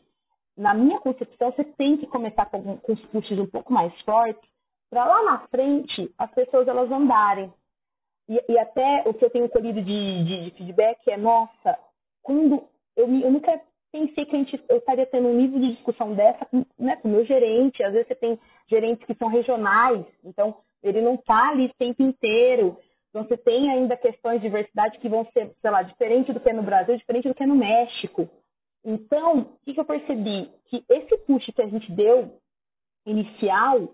[0.55, 4.41] na minha concepção, você tem que começar com, com os pushes um pouco mais fortes,
[4.89, 7.51] para lá na frente as pessoas elas andarem.
[8.29, 11.77] E, e, até o que eu tenho colhido de, de, de feedback é, nossa,
[12.23, 12.63] quando
[12.95, 13.59] eu, eu nunca
[13.91, 16.47] pensei que gente, eu estaria tendo um nível de discussão dessa
[16.79, 17.83] né, com o meu gerente.
[17.83, 18.39] Às vezes você tem
[18.69, 22.77] gerentes que são regionais, então ele não está ali o tempo inteiro.
[23.12, 26.50] Então você tem ainda questões de diversidade que vão ser, sei lá, diferente do que
[26.50, 28.28] é no Brasil, diferente do que é no México.
[28.84, 30.50] Então, o que, eu percebi?
[30.65, 32.39] Que esse push que a gente deu
[33.06, 33.93] inicial,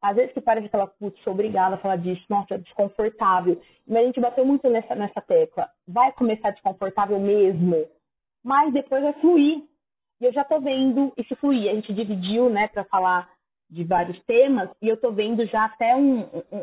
[0.00, 3.60] às vezes que parece aquela, putz, sou obrigada a falar disso, nossa, é desconfortável.
[3.88, 5.68] Mas a gente bateu muito nessa, nessa tecla.
[5.88, 7.88] Vai começar desconfortável mesmo?
[8.42, 9.62] mas depois vai fluir.
[10.20, 11.70] E eu já estou vendo isso fluir.
[11.70, 13.30] A gente dividiu, né, para falar
[13.70, 16.22] de vários temas, e eu estou vendo já até um,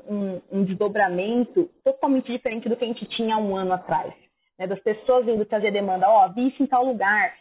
[0.10, 4.14] um, um, desdobramento totalmente diferente do que a gente tinha um ano atrás.
[4.60, 7.34] Né, das pessoas vindo trazer demanda, ó, oh, vi isso em tal lugar.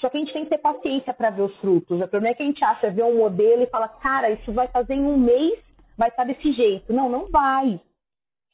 [0.00, 2.00] Só que a gente tem que ter paciência para ver os frutos.
[2.00, 4.66] O problema é que a gente acha, vê um modelo e fala, cara, isso vai
[4.68, 5.60] fazer em um mês,
[5.96, 6.92] vai estar desse jeito.
[6.92, 7.80] Não, não vai.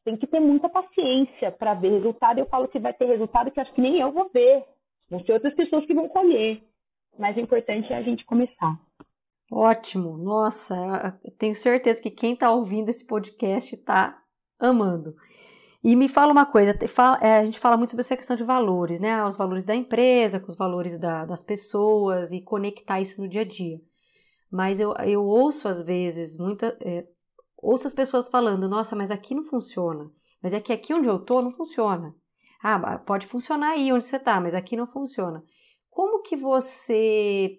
[0.05, 2.39] Tem que ter muita paciência para ver resultado.
[2.39, 4.65] Eu falo que vai ter resultado que acho que nem eu vou ver.
[5.09, 6.61] Vão ser outras pessoas que vão colher.
[7.19, 8.79] Mas o importante é a gente começar.
[9.51, 14.23] Ótimo, nossa, tenho certeza que quem está ouvindo esse podcast está
[14.59, 15.15] amando.
[15.83, 16.77] E me fala uma coisa,
[17.21, 19.25] é, a gente fala muito sobre essa questão de valores, né?
[19.25, 23.43] Os valores da empresa, com os valores da, das pessoas e conectar isso no dia
[23.43, 23.81] a dia.
[24.51, 27.07] Mas eu, eu ouço às vezes, muita, é,
[27.57, 30.11] ouço as pessoas falando, nossa, mas aqui não funciona.
[30.43, 32.15] Mas é que aqui onde eu tô não funciona.
[32.63, 35.43] Ah, pode funcionar aí onde você está, mas aqui não funciona.
[35.91, 37.59] Como que você.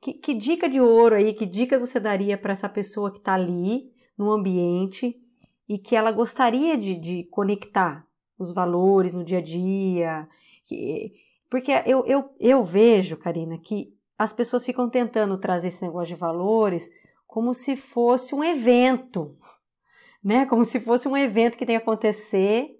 [0.00, 3.34] Que, que dica de ouro aí, que dicas você daria para essa pessoa que está
[3.34, 5.20] ali no ambiente
[5.68, 8.06] e que ela gostaria de, de conectar
[8.38, 10.28] os valores no dia a dia?
[10.64, 11.12] Que,
[11.50, 16.20] porque eu, eu, eu vejo, Karina, que as pessoas ficam tentando trazer esse negócio de
[16.20, 16.90] valores
[17.26, 19.36] como se fosse um evento,
[20.22, 20.46] né?
[20.46, 22.78] Como se fosse um evento que tem que acontecer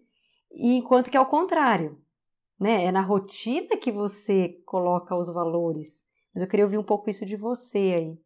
[0.52, 2.00] enquanto que é o contrário,
[2.58, 2.84] né?
[2.84, 6.04] É na rotina que você coloca os valores.
[6.40, 8.18] Mas eu queria ouvir um pouco isso de você aí.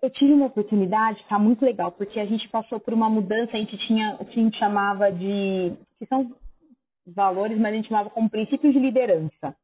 [0.00, 3.58] eu tive uma oportunidade, tá muito legal, porque a gente passou por uma mudança, a
[3.58, 6.30] gente tinha o que a gente chamava de, que são
[7.04, 9.56] valores, mas a gente chamava como princípios de liderança,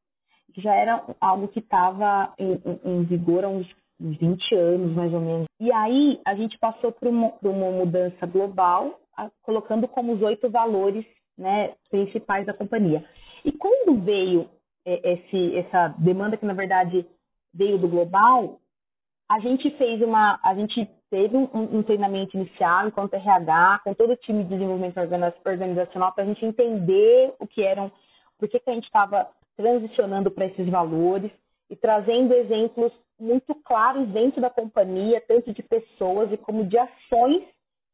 [0.53, 3.69] que já era algo que estava em, em, vigor há uns
[4.01, 5.47] 20 anos, mais ou menos.
[5.61, 8.99] E aí a gente passou por uma, por uma mudança global,
[9.43, 11.07] colocando como os oito valores
[11.39, 13.05] né, principais da companhia.
[13.45, 14.60] E quando veio é,
[15.05, 17.07] esse, essa demanda que na verdade
[17.53, 18.61] veio do global,
[19.29, 24.13] a gente fez uma, a gente teve um, um treinamento inicial enquanto RH, com todo
[24.13, 24.99] o time de desenvolvimento
[25.45, 27.91] organizacional, para a gente entender o que eram,
[28.39, 31.31] por que, que a gente estava transicionando para esses valores
[31.69, 37.45] e trazendo exemplos muito claros dentro da companhia, tanto de pessoas e como de ações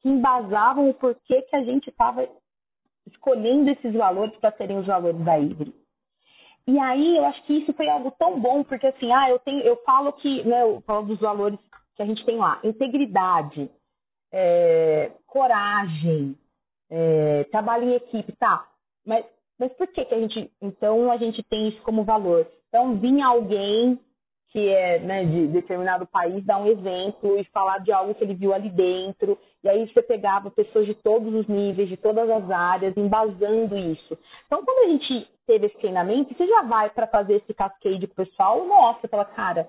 [0.00, 2.28] que embasavam o porquê que a gente estava
[3.06, 5.74] escolhendo esses valores para serem os valores da Ivre.
[6.66, 9.60] E aí eu acho que isso foi algo tão bom, porque assim, ah, eu tenho,
[9.60, 11.58] eu falo que, né, eu falo dos valores
[11.94, 13.70] que a gente tem lá, integridade,
[14.32, 16.36] é, coragem,
[16.90, 18.66] é, trabalho em equipe, tá?
[19.04, 19.24] Mas,
[19.58, 22.46] mas por que que a gente, então a gente tem isso como valor?
[22.68, 23.98] Então vinha alguém
[24.48, 28.34] que é né, de determinado país dar um exemplo e falar de algo que ele
[28.34, 29.38] viu ali dentro.
[29.62, 34.16] E aí você pegava pessoas de todos os níveis, de todas as áreas, embasando isso.
[34.46, 38.12] Então, quando a gente teve esse treinamento, você já vai para fazer esse cascade com
[38.12, 39.68] o pessoal, nossa, fala, cara,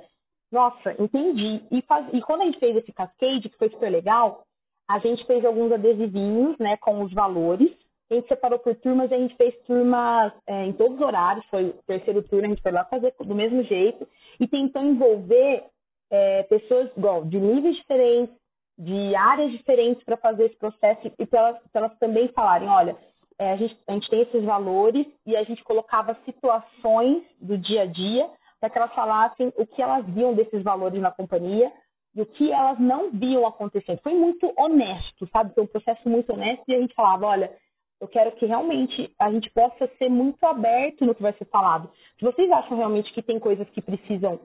[0.51, 1.61] nossa, entendi.
[1.71, 2.07] E, faz...
[2.13, 4.43] e quando a gente fez esse cascade, que foi super legal,
[4.89, 7.69] a gente fez alguns adesivinhos, né, com os valores.
[8.09, 11.45] A gente separou por turmas a gente fez turmas é, em todos os horários.
[11.47, 14.07] Foi o terceiro turno, a gente foi lá fazer do mesmo jeito
[14.39, 15.65] e tentou envolver
[16.09, 18.33] é, pessoas igual, de níveis diferentes,
[18.77, 22.95] de áreas diferentes para fazer esse processo e para elas, elas, também falarem, olha,
[23.39, 27.83] é, a, gente, a gente tem esses valores e a gente colocava situações do dia
[27.83, 31.71] a dia para que elas falassem o que elas viam desses valores na companhia
[32.15, 34.01] e o que elas não viam acontecendo.
[34.01, 35.53] Foi muito honesto, sabe?
[35.53, 37.55] Foi um processo muito honesto e a gente falava, olha,
[38.01, 41.91] eu quero que realmente a gente possa ser muito aberto no que vai ser falado.
[42.17, 44.39] Se vocês acham realmente que tem coisas que precisam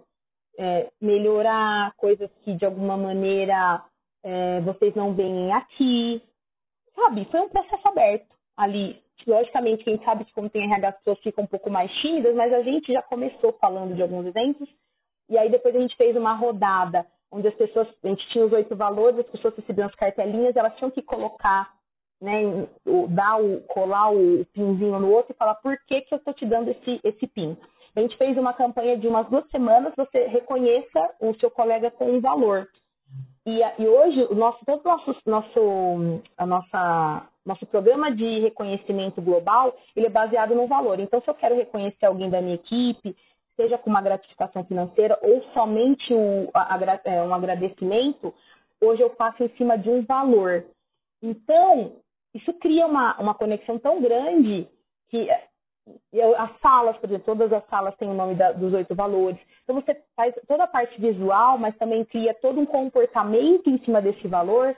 [0.59, 3.83] é, melhorar, coisas que de alguma maneira
[4.23, 6.23] é, vocês não veem aqui,
[6.95, 7.25] sabe?
[7.31, 8.32] Foi um processo aberto
[8.63, 9.01] ali.
[9.27, 12.53] Logicamente, quem sabe que como tem RH, as pessoas ficam um pouco mais tímidas, mas
[12.53, 14.69] a gente já começou falando de alguns exemplos.
[15.29, 18.53] E aí depois a gente fez uma rodada onde as pessoas, a gente tinha os
[18.53, 21.73] oito valores, as pessoas recebiam as cartelinhas, elas tinham que colocar
[22.21, 22.69] né,
[23.09, 26.47] dar o, colar o pinzinho no outro e falar por que, que eu estou te
[26.47, 27.57] dando esse, esse pin.
[27.97, 32.11] A gente fez uma campanha de umas duas semanas, você reconheça o seu colega com
[32.11, 32.69] um valor.
[33.45, 39.77] E, e hoje, o nosso, todo nosso, nosso, a nossa, nosso programa de reconhecimento global,
[39.97, 41.01] ele é baseado no valor.
[41.01, 43.17] Então, se eu quero reconhecer alguém da minha equipe,
[43.57, 46.15] seja com uma gratificação financeira ou somente
[46.55, 48.33] a, é, um agradecimento,
[48.81, 50.65] hoje eu faço em cima de um valor.
[51.23, 51.97] Então,
[52.35, 54.69] isso cria uma, uma conexão tão grande
[55.11, 55.45] que eh,
[56.13, 59.39] eu, as salas, por exemplo, todas as salas têm o nome da, dos oito valores.
[59.63, 64.01] Então você faz toda a parte visual, mas também cria todo um comportamento em cima
[64.01, 64.75] desse valor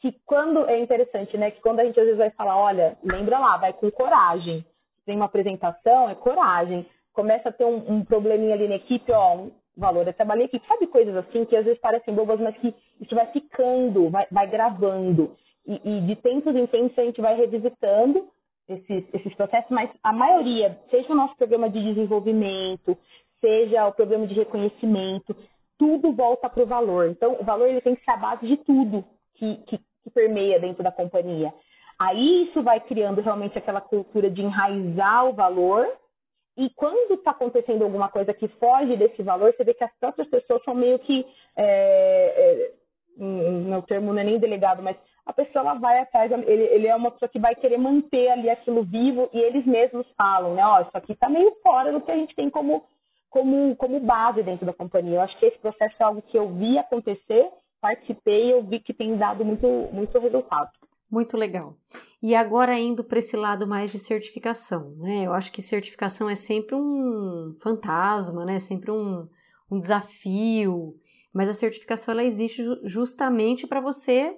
[0.00, 1.50] que quando é interessante, né?
[1.50, 4.64] Que quando a gente às vezes vai falar, olha, lembra lá, vai com coragem.
[5.04, 6.86] Tem uma apresentação, é coragem.
[7.12, 10.66] Começa a ter um, um probleminha ali na equipe, ó, um valor é trabalhar equipe.
[10.66, 14.46] Sabe coisas assim que às vezes parecem bobas, mas que isso vai ficando, vai, vai
[14.46, 15.36] gravando.
[15.66, 18.28] E, e, de tempos em tempos a gente vai revisitando
[18.68, 22.96] esses, esses processos, mas a maioria, seja o nosso programa de desenvolvimento,
[23.40, 25.36] seja o programa de reconhecimento,
[25.78, 27.08] tudo volta para o valor.
[27.08, 30.58] Então, o valor ele tem que ser a base de tudo que, que, que permeia
[30.58, 31.52] dentro da companhia.
[31.98, 35.86] Aí isso vai criando realmente aquela cultura de enraizar o valor
[36.56, 40.28] e quando está acontecendo alguma coisa que foge desse valor, você vê que as próprias
[40.28, 42.70] pessoas são meio que, é,
[43.18, 46.86] é, meu termo não é nem delegado, mas a pessoa ela vai atrás, ele, ele,
[46.86, 50.66] é uma pessoa que vai querer manter ali aquilo vivo e eles mesmos falam, né?
[50.66, 52.84] Ó, isso aqui está meio fora do que a gente tem como,
[53.30, 55.16] como, como base dentro da companhia.
[55.16, 57.48] Eu acho que esse processo é algo que eu vi acontecer,
[57.80, 60.70] participei e eu vi que tem dado muito, muito resultado.
[61.10, 61.76] Muito legal.
[62.22, 65.26] E agora indo para esse lado mais de certificação, né?
[65.26, 68.60] Eu acho que certificação é sempre um fantasma, né?
[68.60, 69.26] Sempre um,
[69.70, 70.94] um desafio.
[71.32, 74.36] Mas a certificação ela existe justamente para você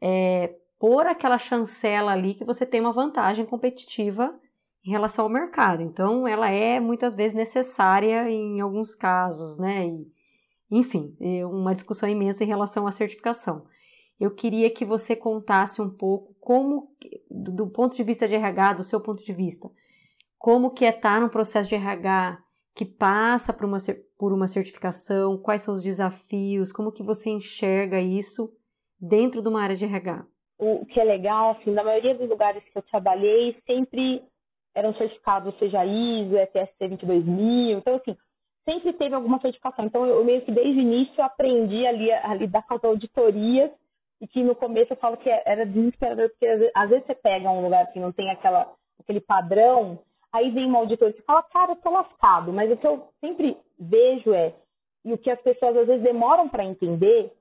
[0.00, 4.38] é, pôr aquela chancela ali que você tem uma vantagem competitiva
[4.84, 5.82] em relação ao mercado.
[5.82, 9.86] Então, ela é muitas vezes necessária em alguns casos, né?
[9.86, 10.06] E,
[10.70, 13.64] enfim, é uma discussão imensa em relação à certificação.
[14.18, 16.94] Eu queria que você contasse um pouco como,
[17.30, 19.70] do ponto de vista de RH, do seu ponto de vista,
[20.38, 22.38] como que é estar num processo de RH
[22.74, 23.78] que passa por uma
[24.18, 25.38] por uma certificação?
[25.38, 26.72] Quais são os desafios?
[26.72, 28.52] Como que você enxerga isso
[29.00, 30.26] dentro de uma área de RH?
[30.58, 34.22] O que é legal, assim, na maioria dos lugares que eu trabalhei, sempre
[34.74, 38.16] eram certificados, seja ISO, FSC 22000, então assim,
[38.70, 39.84] sempre teve alguma certificação.
[39.84, 43.70] Então eu meio que desde o início aprendi ali a lidar com as auditorias
[44.20, 47.62] e que no começo eu falo que era desesperador, porque às vezes você pega um
[47.62, 49.98] lugar que não tem aquela, aquele padrão,
[50.32, 52.52] aí vem uma auditoria e fala, cara, eu tô lascado.
[52.52, 54.54] Mas o que eu sempre vejo é,
[55.04, 57.32] e o que as pessoas às vezes demoram para entender,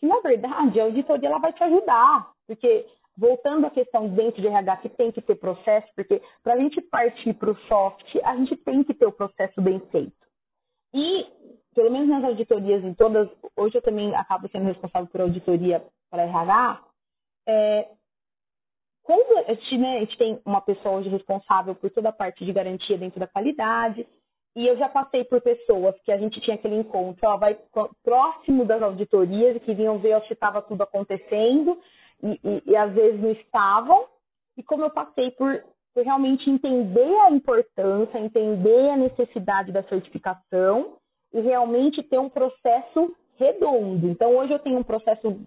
[0.00, 2.30] que na verdade a auditoria ela vai te ajudar.
[2.46, 2.86] Porque,
[3.16, 6.80] voltando à questão dentro de RH, que tem que ter processo, porque para a gente
[6.80, 10.17] partir para o soft, a gente tem que ter o processo bem feito.
[10.94, 11.26] E,
[11.74, 16.22] pelo menos nas auditorias em todas, hoje eu também acabo sendo responsável por auditoria para
[16.22, 16.84] RH,
[17.46, 17.88] é,
[19.02, 22.44] quando a gente, né, a gente tem uma pessoa hoje responsável por toda a parte
[22.44, 24.06] de garantia dentro da qualidade,
[24.54, 27.56] e eu já passei por pessoas que a gente tinha aquele encontro, ó, vai
[28.02, 31.78] próximo das auditorias e que vinham ver se estava tudo acontecendo
[32.22, 34.06] e, e, e, às vezes não estavam.
[34.56, 35.64] E como eu passei por,
[35.98, 40.92] por realmente entender a importância, entender a necessidade da certificação
[41.32, 44.08] e realmente ter um processo redondo.
[44.08, 45.40] Então, hoje eu tenho um processo,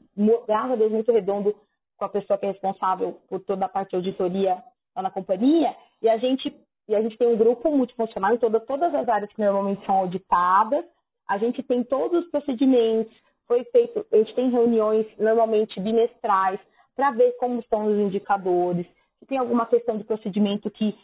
[0.45, 1.55] graças a Deus, muito redondo
[1.97, 4.61] com a pessoa que é responsável por toda a parte de auditoria
[4.93, 6.53] lá na companhia, e a gente,
[6.89, 9.95] e a gente tem um grupo multifuncional em toda, todas as áreas que normalmente são
[9.95, 10.83] auditadas,
[11.29, 13.15] a gente tem todos os procedimentos,
[13.47, 16.59] foi feito, a gente tem reuniões normalmente bimestrais
[16.93, 18.85] para ver como estão os indicadores,
[19.21, 20.97] se tem alguma questão de procedimento que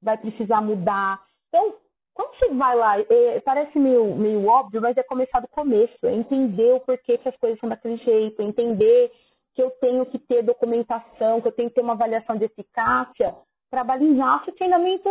[0.00, 1.20] vai precisar mudar.
[1.48, 1.74] Então,
[2.14, 6.14] quando você vai lá, é, parece meio, meio óbvio, mas é começar do começo, é
[6.14, 9.12] entender o porquê que as coisas são daquele jeito, é entender
[9.54, 13.34] que eu tenho que ter documentação, que eu tenho que ter uma avaliação de eficácia
[13.68, 15.08] para balizar se o treinamento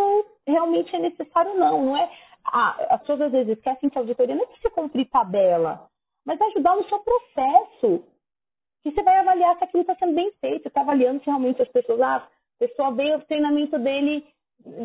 [0.47, 1.85] realmente é necessário ou não.
[1.85, 2.09] Não é,
[2.45, 5.89] ah, as pessoas às vezes esquecem que a auditoria não é para você cumprir tabela,
[6.25, 8.03] mas ajudar no seu processo.
[8.83, 11.67] Que você vai avaliar se aquilo está sendo bem feito, está avaliando se realmente as
[11.69, 12.27] pessoas, ah,
[12.59, 14.25] a pessoa veio, o treinamento dele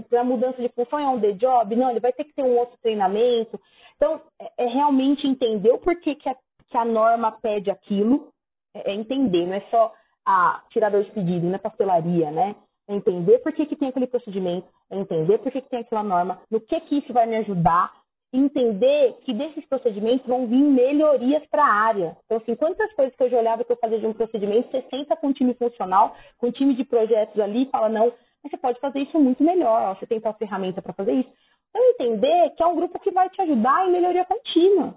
[0.09, 2.57] para mudança de função é um the job, não, ele vai ter que ter um
[2.57, 3.61] outro treinamento.
[3.97, 6.37] Então, é, é realmente entender o porquê que a,
[6.69, 8.29] que a norma pede aquilo,
[8.75, 9.93] é, é entender, não é só
[10.25, 12.55] a tirador de pedido, não é pastelaria, né?
[12.89, 16.03] É entender por que, que tem aquele procedimento, é entender por que, que tem aquela
[16.03, 17.93] norma, no que, que isso vai me ajudar,
[18.33, 22.17] entender que desses procedimentos vão vir melhorias para a área.
[22.25, 24.83] Então, assim, quantas coisas que eu já olhava que eu fazia de um procedimento, você
[24.89, 28.13] senta com um time funcional, com um time de projetos ali e fala, não,
[28.43, 31.31] você pode fazer isso muito melhor, você tem tal ferramenta para fazer isso.
[31.71, 34.95] Então, entender que é um grupo que vai te ajudar em melhoria contínua.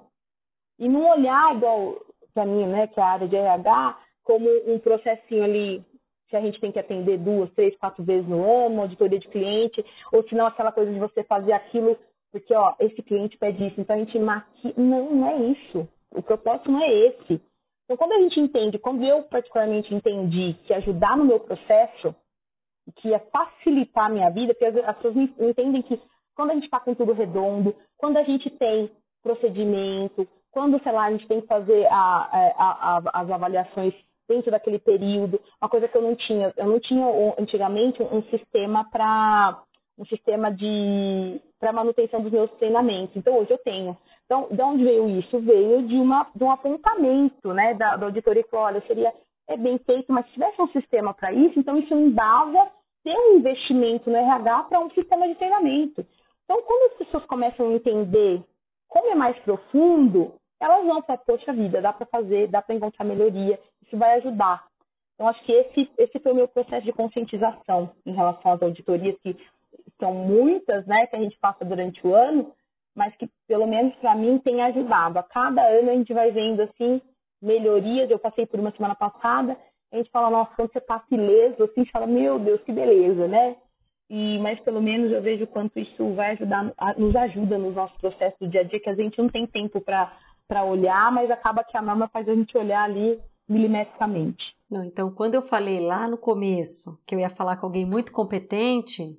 [0.80, 1.98] E não olhar igual
[2.34, 5.86] para mim, né, que é a área de RH, como um processinho ali
[6.28, 9.86] que a gente tem que atender duas, três, quatro vezes no ano, auditoria de cliente,
[10.12, 11.98] ou se não aquela coisa de você fazer aquilo
[12.36, 14.74] porque, ó, esse cliente pede isso, então a gente maquia.
[14.76, 15.88] Não, não é isso.
[16.12, 17.42] O propósito não é esse.
[17.86, 22.14] Então, quando a gente entende, quando eu particularmente entendi que ajudar no meu processo
[22.98, 25.98] que ia facilitar a minha vida, porque as pessoas entendem que
[26.36, 28.92] quando a gente está com tudo redondo, quando a gente tem
[29.24, 33.94] procedimento, quando, sei lá, a gente tem que fazer a, a, a, as avaliações
[34.28, 37.06] dentro daquele período, uma coisa que eu não tinha, eu não tinha
[37.40, 39.64] antigamente um sistema para
[39.98, 43.16] um sistema de para manutenção dos meus treinamentos.
[43.16, 43.98] Então hoje eu tenho.
[44.26, 45.40] Então, de onde veio isso?
[45.40, 49.14] Veio de, uma, de um apontamento né, da, da auditoria que olha, seria
[49.48, 52.72] é bem feito, mas se tivesse um sistema para isso, então isso embasa
[53.04, 56.06] ter um investimento no RH para um sistema de treinamento.
[56.44, 58.44] Então, quando as pessoas começam a entender
[58.88, 63.06] como é mais profundo, elas vão para, poxa vida, dá para fazer, dá para encontrar
[63.06, 64.66] melhoria, isso vai ajudar.
[65.14, 69.16] Então, acho que esse, esse foi o meu processo de conscientização em relação às auditorias,
[69.22, 69.38] que
[70.00, 72.52] são muitas, né, que a gente passa durante o ano,
[72.96, 75.20] mas que, pelo menos para mim, tem ajudado.
[75.20, 77.02] A cada ano a gente vai vendo, assim,
[77.42, 78.10] melhorias.
[78.10, 79.58] Eu passei por uma semana passada,
[79.92, 83.56] a gente fala, nossa, quando você passa ileso, assim, fala, meu Deus, que beleza, né?
[84.10, 88.38] E, mas pelo menos eu vejo quanto isso vai ajudar, nos ajuda nos nossos processos
[88.40, 91.76] do dia a dia, que a gente não tem tempo para olhar, mas acaba que
[91.76, 93.20] a norma faz a gente olhar ali
[93.50, 94.44] milimetricamente.
[94.70, 98.12] Não, então, quando eu falei lá no começo que eu ia falar com alguém muito
[98.12, 99.18] competente,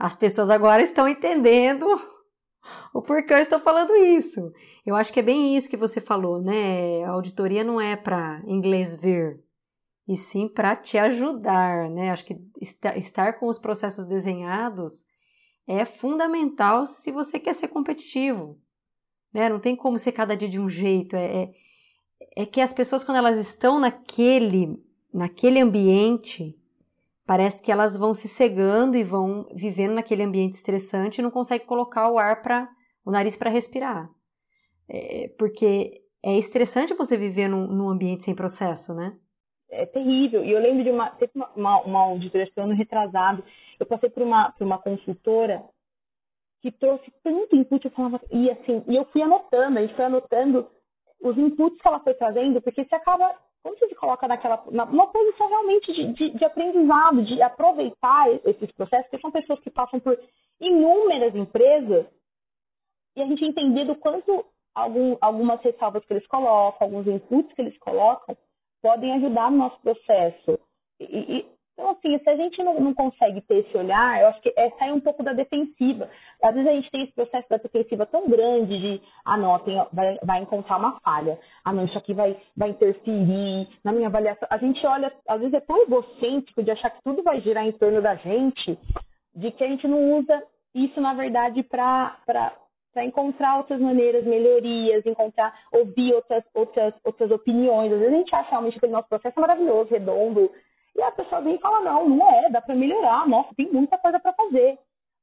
[0.00, 1.86] as pessoas agora estão entendendo
[2.94, 4.50] o porquê eu estou falando isso.
[4.86, 7.04] Eu acho que é bem isso que você falou, né?
[7.04, 9.44] A auditoria não é para inglês ver,
[10.08, 12.10] e sim para te ajudar, né?
[12.10, 12.34] Acho que
[12.96, 15.04] estar com os processos desenhados
[15.66, 18.58] é fundamental se você quer ser competitivo,
[19.34, 19.50] né?
[19.50, 21.14] Não tem como ser cada dia de um jeito.
[21.14, 21.52] É, é,
[22.38, 24.82] é que as pessoas quando elas estão naquele
[25.12, 26.59] naquele ambiente
[27.30, 31.64] parece que elas vão se cegando e vão vivendo naquele ambiente estressante e não conseguem
[31.64, 32.68] colocar o ar para
[33.06, 34.10] o nariz para respirar.
[34.88, 39.16] É, porque é estressante você viver num, num, ambiente sem processo, né?
[39.70, 40.44] É terrível.
[40.44, 43.44] E eu lembro de uma, teve uma, uma, uma auditoria ano retrasado,
[43.78, 45.62] eu passei por uma, por uma consultora
[46.60, 50.06] que trouxe tanto input, eu falava, e assim, e eu fui anotando, a gente foi
[50.06, 50.68] anotando
[51.20, 53.32] os inputs que ela foi trazendo, porque você acaba,
[53.62, 58.70] quando você se coloca naquela, numa posição realmente de, de, de aprendizado, de aproveitar esses
[58.72, 60.18] processos, porque são pessoas que passam por
[60.60, 62.06] inúmeras empresas,
[63.16, 64.44] e a gente entender do quanto
[64.74, 68.36] algum, algumas ressalvas que eles colocam, alguns inputs que eles colocam,
[68.82, 70.58] podem ajudar no nosso processo.
[70.98, 74.40] E, e, então, assim, se a gente não, não, consegue ter esse olhar, eu acho
[74.42, 76.10] que é sair um pouco da defensiva.
[76.42, 79.82] Às vezes a gente tem esse processo da defensiva tão grande de, ah, não, tem,
[79.92, 81.38] vai, vai encontrar uma falha.
[81.64, 84.46] Ah, não, isso aqui vai, vai interferir na minha avaliação.
[84.50, 87.72] A gente olha, às vezes é tão egocêntrico de achar que tudo vai girar em
[87.72, 88.78] torno da gente,
[89.34, 90.42] de que a gente não usa
[90.74, 92.16] isso, na verdade, para
[92.92, 97.92] para encontrar outras maneiras, melhorias, encontrar, ouvir outras, outras, outras opiniões.
[97.92, 100.50] Às vezes a gente acha realmente que o nosso processo é maravilhoso, redondo,
[100.96, 103.96] e a pessoa vem e fala, não, não é, dá para melhorar, nossa, tem muita
[103.98, 104.78] coisa para fazer.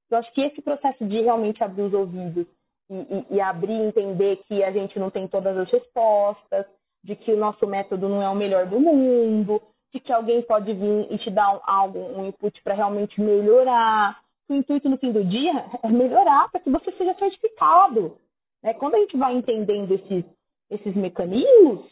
[0.09, 2.47] Eu acho que esse processo de realmente abrir os ouvidos
[2.89, 6.65] e, e, e abrir e entender que a gente não tem todas as respostas,
[7.03, 9.61] de que o nosso método não é o melhor do mundo,
[9.93, 14.19] de que alguém pode vir e te dar um, algo, um input para realmente melhorar.
[14.49, 18.17] O intuito no fim do dia é melhorar para que você seja certificado.
[18.63, 18.73] Né?
[18.73, 20.25] Quando a gente vai entendendo esses,
[20.69, 21.85] esses mecanismos,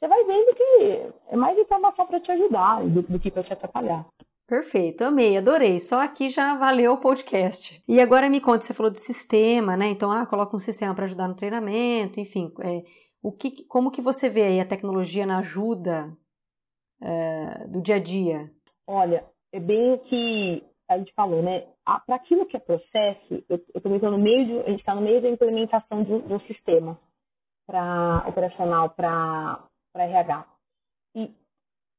[0.00, 3.52] você vai vendo que é mais informação para te ajudar do, do que para te
[3.52, 4.06] atrapalhar.
[4.48, 5.78] Perfeito, amei, adorei.
[5.78, 7.80] Só aqui já valeu o podcast.
[7.86, 9.88] E agora me conta, você falou de sistema, né?
[9.90, 12.50] Então, ah, coloca um sistema para ajudar no treinamento, enfim.
[12.60, 12.82] É,
[13.22, 16.16] o que, como que você vê aí a tecnologia na ajuda
[17.00, 18.50] é, do dia a dia?
[18.88, 21.68] Olha, é bem o que a gente falou, né?
[21.84, 25.20] Para aquilo que é processo, eu estou no meio de, a gente está no meio
[25.20, 26.98] da implementação de um, de um sistema
[27.66, 29.62] para operacional para
[29.92, 30.46] para RH.
[31.14, 31.30] E,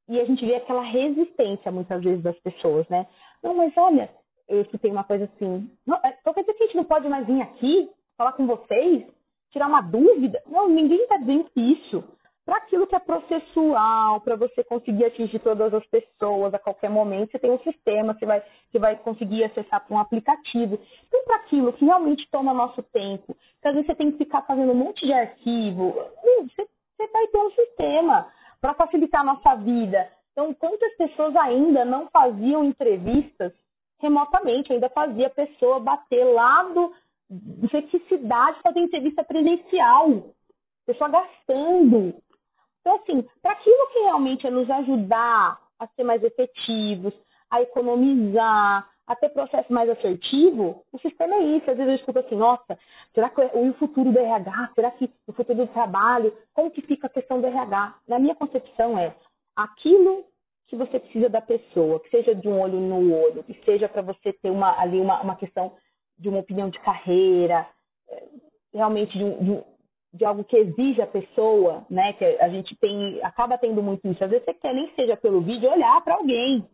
[0.08, 3.06] e a gente vê aquela resistência, muitas vezes, das pessoas, né?
[3.42, 4.10] Não, mas olha,
[4.48, 7.08] eu escutei uma coisa assim, não, é, então quer dizer que a gente não pode
[7.08, 9.04] mais vir aqui falar com vocês,
[9.50, 10.42] tirar uma dúvida?
[10.46, 12.04] Não, ninguém está dizendo isso.
[12.44, 17.30] Para aquilo que é processual, para você conseguir atingir todas as pessoas a qualquer momento,
[17.30, 20.76] você tem um sistema, você vai, você vai conseguir acessar para um aplicativo.
[21.06, 24.42] Então, para aquilo que realmente toma nosso tempo, que às vezes você tem que ficar
[24.42, 25.94] fazendo um monte de arquivo,
[26.42, 26.66] você
[27.02, 30.08] você vai ter um sistema para facilitar a nossa vida.
[30.32, 33.52] Então, quantas pessoas ainda não faziam entrevistas
[34.00, 36.92] remotamente, ainda fazia a pessoa bater lá do
[37.72, 40.34] necessidade de fazer entrevista presencial,
[40.86, 42.14] pessoa gastando.
[42.80, 47.14] Então, assim, para aquilo que realmente é nos ajudar a ser mais efetivos,
[47.50, 51.70] a economizar, a ter processo mais assertivo, o sistema é isso.
[51.70, 52.78] Às vezes eu escuto assim, nossa,
[53.14, 57.06] será que o futuro do RH, será que o futuro do trabalho, como que fica
[57.06, 57.96] a questão do RH?
[58.06, 59.14] Na minha concepção é
[59.56, 60.24] aquilo
[60.68, 64.00] que você precisa da pessoa, que seja de um olho no olho, que seja para
[64.00, 65.72] você ter uma, ali uma, uma questão
[66.18, 67.66] de uma opinião de carreira,
[68.08, 68.24] é,
[68.72, 69.64] realmente de, de,
[70.14, 72.12] de algo que exige a pessoa, né?
[72.14, 74.24] Que a gente tem, acaba tendo muito isso.
[74.24, 76.66] Às vezes você quer nem seja pelo vídeo olhar para alguém,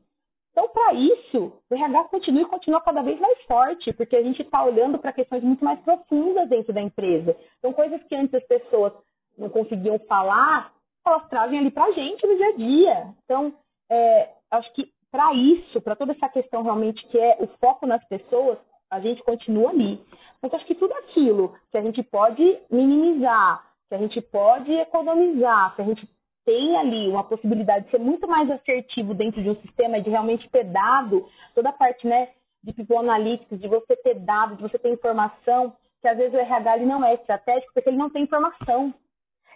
[0.58, 4.42] então, para isso, o RH continua e continua cada vez mais forte, porque a gente
[4.42, 7.36] está olhando para questões muito mais profundas dentro da empresa.
[7.60, 8.92] Então, coisas que antes as pessoas
[9.38, 10.72] não conseguiam falar,
[11.06, 13.14] elas trazem ali para a gente no dia a dia.
[13.24, 13.54] Então,
[13.88, 18.04] é, acho que para isso, para toda essa questão realmente que é o foco nas
[18.08, 18.58] pessoas,
[18.90, 20.04] a gente continua ali.
[20.42, 25.76] Mas acho que tudo aquilo que a gente pode minimizar, que a gente pode economizar,
[25.76, 26.08] que a gente
[26.48, 30.48] tem ali uma possibilidade de ser muito mais assertivo dentro de um sistema de realmente
[30.48, 32.30] ter dado toda a parte né,
[32.64, 36.38] de people analytics, de você ter dado, de você ter informação, que às vezes o
[36.38, 38.94] RH ele não é estratégico porque ele não tem informação.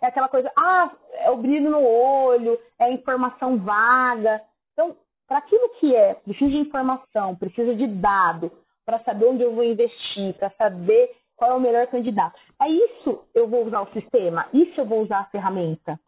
[0.02, 4.42] É aquela coisa, ah, é o brilho no olho, é informação vaga.
[4.74, 4.94] Então,
[5.26, 8.52] para aquilo que é, precisa de informação, precisa de dado,
[8.84, 12.38] para saber onde eu vou investir, para saber qual é o melhor candidato.
[12.60, 15.98] É isso eu vou usar o sistema, isso eu vou usar a ferramenta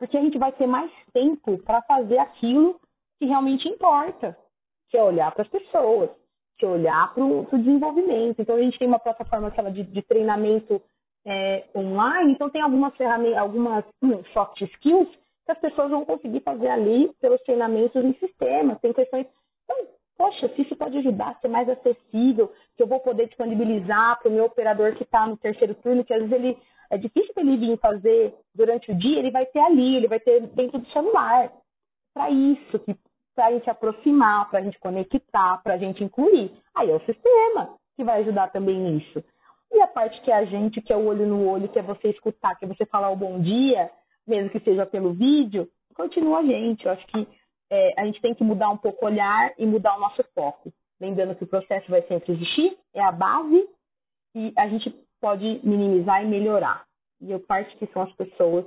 [0.00, 2.80] porque a gente vai ter mais tempo para fazer aquilo
[3.18, 4.34] que realmente importa,
[4.88, 6.08] que é olhar para as pessoas,
[6.58, 8.40] que é olhar para o desenvolvimento.
[8.40, 10.80] Então, a gente tem uma plataforma aquela de, de treinamento
[11.26, 15.08] é, online, então tem algumas ferramentas, algumas hum, soft skills
[15.44, 18.76] que as pessoas vão conseguir fazer ali pelos treinamentos em sistema.
[18.76, 19.26] Tem questões.
[19.64, 19.86] Então,
[20.16, 24.30] poxa, se isso pode ajudar a ser mais acessível, que eu vou poder disponibilizar para
[24.30, 26.58] o meu operador que está no terceiro turno, que às vezes ele
[26.90, 30.40] é difícil ele vir fazer durante o dia, ele vai ter ali, ele vai ter
[30.48, 31.52] dentro do celular.
[32.12, 32.80] Para isso,
[33.34, 36.52] para a gente aproximar, para a gente conectar, para a gente incluir.
[36.74, 39.22] Aí é o sistema que vai ajudar também nisso.
[39.72, 41.82] E a parte que é a gente, que é o olho no olho, que é
[41.82, 43.88] você escutar, que é você falar o bom dia,
[44.26, 46.84] mesmo que seja pelo vídeo, continua a gente.
[46.84, 47.28] Eu acho que
[47.70, 50.72] é, a gente tem que mudar um pouco o olhar e mudar o nosso foco.
[51.00, 53.68] Lembrando que o processo vai sempre existir, é a base,
[54.34, 56.84] e a gente pode minimizar e melhorar.
[57.20, 58.64] E eu parte que são as pessoas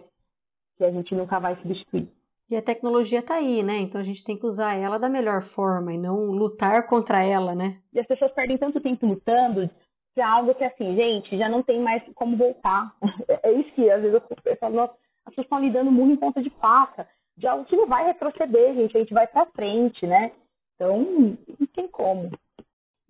[0.77, 2.07] que a gente nunca vai substituir.
[2.49, 3.77] E a tecnologia está aí, né?
[3.77, 7.55] Então a gente tem que usar ela da melhor forma e não lutar contra ela,
[7.55, 7.79] né?
[7.91, 9.69] E as pessoas perdem tanto tempo lutando
[10.13, 12.93] para algo que, assim, gente, já não tem mais como voltar.
[13.43, 14.93] É isso que, às vezes, eu falo, nossa,
[15.25, 18.75] as pessoas estão lidando muito em ponta de faca, de algo que não vai retroceder,
[18.75, 20.31] gente, a gente vai para frente, né?
[20.75, 20.99] Então,
[21.59, 22.29] não tem como.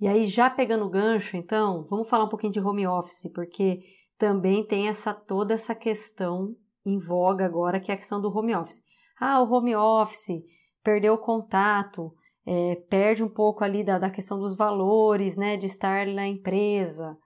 [0.04, 3.80] E aí, já pegando o gancho, então, vamos falar um pouquinho de home office, porque
[4.18, 8.54] também tem essa toda essa questão em voga agora, que é a questão do home
[8.54, 8.84] office.
[9.18, 10.44] Ah, o home office
[10.84, 12.14] perdeu o contato,
[12.46, 17.18] é, perde um pouco ali da, da questão dos valores, né, de estar na empresa,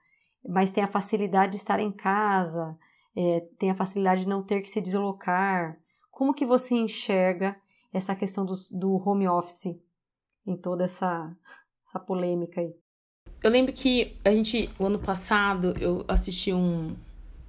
[0.48, 2.78] mas tem a facilidade de estar em casa,
[3.16, 5.76] é, tem a facilidade de não ter que se deslocar.
[6.12, 7.56] Como que você enxerga
[7.92, 9.76] essa questão do, do home office
[10.46, 11.36] em toda essa,
[11.88, 12.74] essa polêmica aí?
[13.42, 16.94] Eu lembro que a gente, o ano passado, eu assisti um,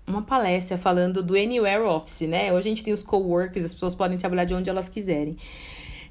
[0.08, 2.54] uma palestra falando do Anywhere Office, né?
[2.54, 5.36] Hoje a gente tem os coworkers, as pessoas podem trabalhar de onde elas quiserem.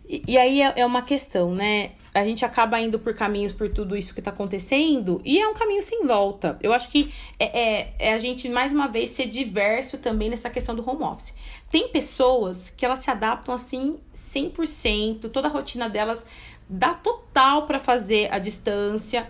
[0.07, 1.93] E, e aí é, é, uma questão, né?
[2.13, 5.55] A gente acaba indo por caminhos por tudo isso que tá acontecendo e é um
[5.55, 6.59] caminho sem volta.
[6.61, 10.51] Eu acho que é, é, é a gente, mais uma vez, ser diverso também nessa
[10.51, 11.35] questão do home office.
[11.71, 16.27] Tem pessoas que elas se adaptam assim 100%, toda a rotina delas
[16.69, 19.29] dá total para fazer a distância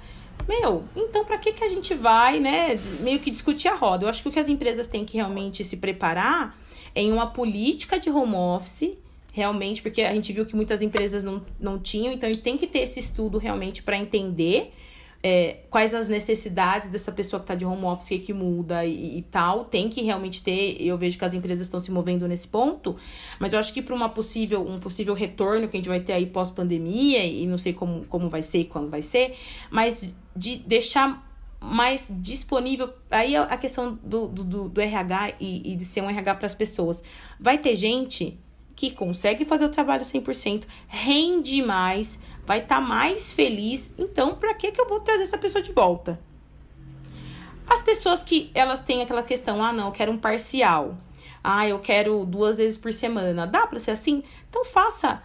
[0.49, 4.07] meu, então para que que a gente vai, né, meio que discutir a roda?
[4.07, 6.59] Eu acho que o que as empresas têm que realmente se preparar
[6.95, 8.97] é em uma política de home office,
[9.31, 12.57] realmente, porque a gente viu que muitas empresas não, não tinham, então a gente tem
[12.57, 14.73] que ter esse estudo realmente para entender
[15.23, 19.19] é, quais as necessidades dessa pessoa que está de home office que, que muda e,
[19.19, 19.65] e, tal.
[19.65, 20.77] Tem que realmente ter.
[20.81, 22.97] Eu vejo que as empresas estão se movendo nesse ponto,
[23.39, 26.13] mas eu acho que para uma possível, um possível retorno que a gente vai ter
[26.13, 29.37] aí pós-pandemia, e não sei como, como vai ser e quando vai ser,
[29.71, 31.27] mas de deixar
[31.61, 32.93] mais disponível.
[33.11, 36.55] Aí a questão do, do, do RH e, e de ser um RH para as
[36.55, 37.03] pessoas.
[37.41, 38.39] Vai ter gente
[38.77, 42.17] que consegue fazer o trabalho 100%, rende mais,
[42.49, 43.93] vai estar tá mais feliz.
[43.99, 46.19] Então, para que que eu vou trazer essa pessoa de volta?
[47.69, 50.97] As pessoas que elas têm aquela questão, ah, não, eu quero um parcial.
[51.45, 53.47] Ah, eu quero duas vezes por semana.
[53.47, 54.23] Dá para ser assim?
[54.49, 55.23] Então faça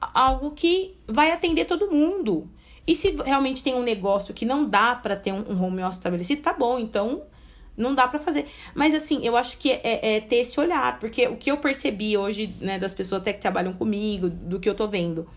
[0.00, 2.48] algo que vai atender todo mundo.
[2.86, 6.40] E se realmente tem um negócio que não dá para ter um home office estabelecido,
[6.40, 7.24] tá bom, então
[7.76, 8.46] não dá para fazer.
[8.74, 12.16] Mas assim, eu acho que é, é, ter esse olhar, porque o que eu percebi
[12.16, 15.28] hoje, né, das pessoas até que trabalham comigo, do que eu tô vendo,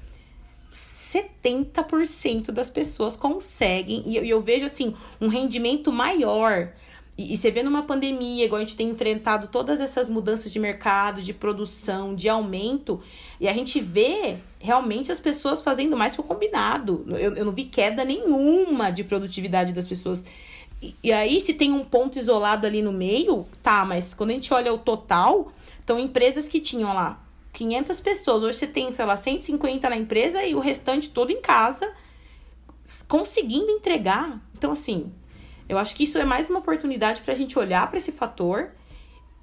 [1.16, 6.74] 70% das pessoas conseguem, e eu, vejo assim, um rendimento maior.
[7.18, 10.60] E, e você vê numa pandemia, igual a gente tem enfrentado todas essas mudanças de
[10.60, 13.02] mercado, de produção, de aumento,
[13.40, 17.06] e a gente vê realmente as pessoas fazendo mais que o combinado.
[17.10, 20.26] Eu, eu não vi queda nenhuma de produtividade das pessoas.
[20.82, 24.34] E, e aí, se tem um ponto isolado ali no meio, tá, mas quando a
[24.34, 25.52] gente olha o total,
[25.84, 27.25] então empresas que tinham lá
[27.56, 28.44] 500 pessoas.
[28.44, 31.90] Hoje você tem, sei lá, 150 na empresa e o restante todo em casa,
[33.08, 34.42] conseguindo entregar.
[34.54, 35.12] Então, assim,
[35.68, 38.72] eu acho que isso é mais uma oportunidade para a gente olhar para esse fator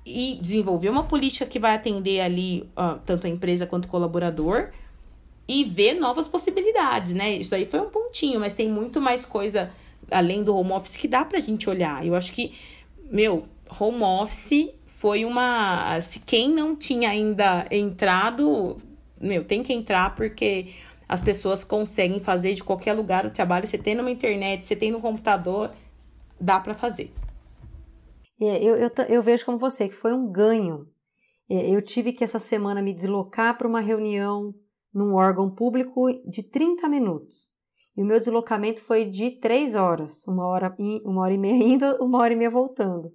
[0.05, 4.71] e desenvolver uma política que vai atender ali uh, tanto a empresa quanto o colaborador
[5.49, 7.33] e ver novas possibilidades, né?
[7.35, 9.71] Isso aí foi um pontinho, mas tem muito mais coisa
[10.11, 12.05] além do home office que dá pra gente olhar.
[12.07, 12.55] Eu acho que,
[13.11, 13.47] meu,
[13.81, 14.71] home office
[15.03, 16.01] foi uma.
[16.01, 18.81] Se quem não tinha ainda entrado,
[19.21, 20.75] meu, tem que entrar porque
[21.09, 23.67] as pessoas conseguem fazer de qualquer lugar o trabalho.
[23.67, 25.73] Você tem numa internet, você tem no computador,
[26.41, 27.11] dá para fazer.
[28.41, 30.87] É, eu, eu, eu vejo como você, que foi um ganho.
[31.51, 34.55] É, eu tive que essa semana me deslocar para uma reunião
[34.95, 37.51] num órgão público de 30 minutos.
[37.97, 40.73] E o meu deslocamento foi de 3 horas, uma hora,
[41.05, 43.13] uma hora e meia indo, uma hora e meia voltando.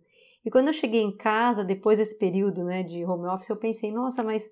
[0.47, 3.91] E quando eu cheguei em casa, depois desse período né, de home office, eu pensei,
[3.91, 4.49] nossa, mas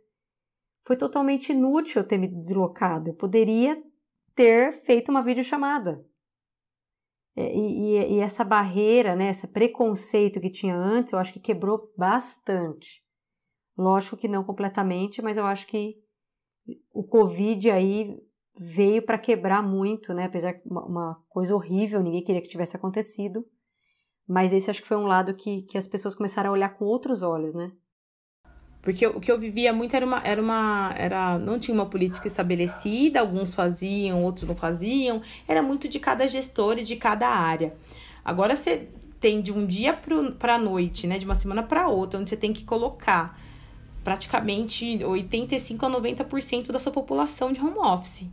[0.85, 3.11] foi totalmente inútil eu ter me deslocado.
[3.11, 3.81] Eu poderia
[4.35, 6.05] ter feito uma videochamada.
[7.33, 11.39] É, e, e, e essa barreira, né, esse preconceito que tinha antes, eu acho que
[11.39, 13.01] quebrou bastante.
[13.77, 15.95] Lógico que não completamente, mas eu acho que
[16.91, 18.21] o Covid aí
[18.59, 20.25] veio para quebrar muito, né?
[20.25, 23.47] Apesar de uma, uma coisa horrível, ninguém queria que tivesse acontecido.
[24.27, 26.85] Mas esse acho que foi um lado que, que as pessoas começaram a olhar com
[26.85, 27.71] outros olhos, né?
[28.81, 30.93] Porque o que eu vivia muito era uma, era uma.
[30.95, 35.21] Era, não tinha uma política estabelecida, alguns faziam, outros não faziam.
[35.47, 37.73] Era muito de cada gestor e de cada área.
[38.23, 38.87] Agora você
[39.19, 39.91] tem de um dia
[40.37, 43.39] para a noite, né, de uma semana para outra, onde você tem que colocar
[44.03, 48.27] praticamente 85 a 90% da sua população de home office.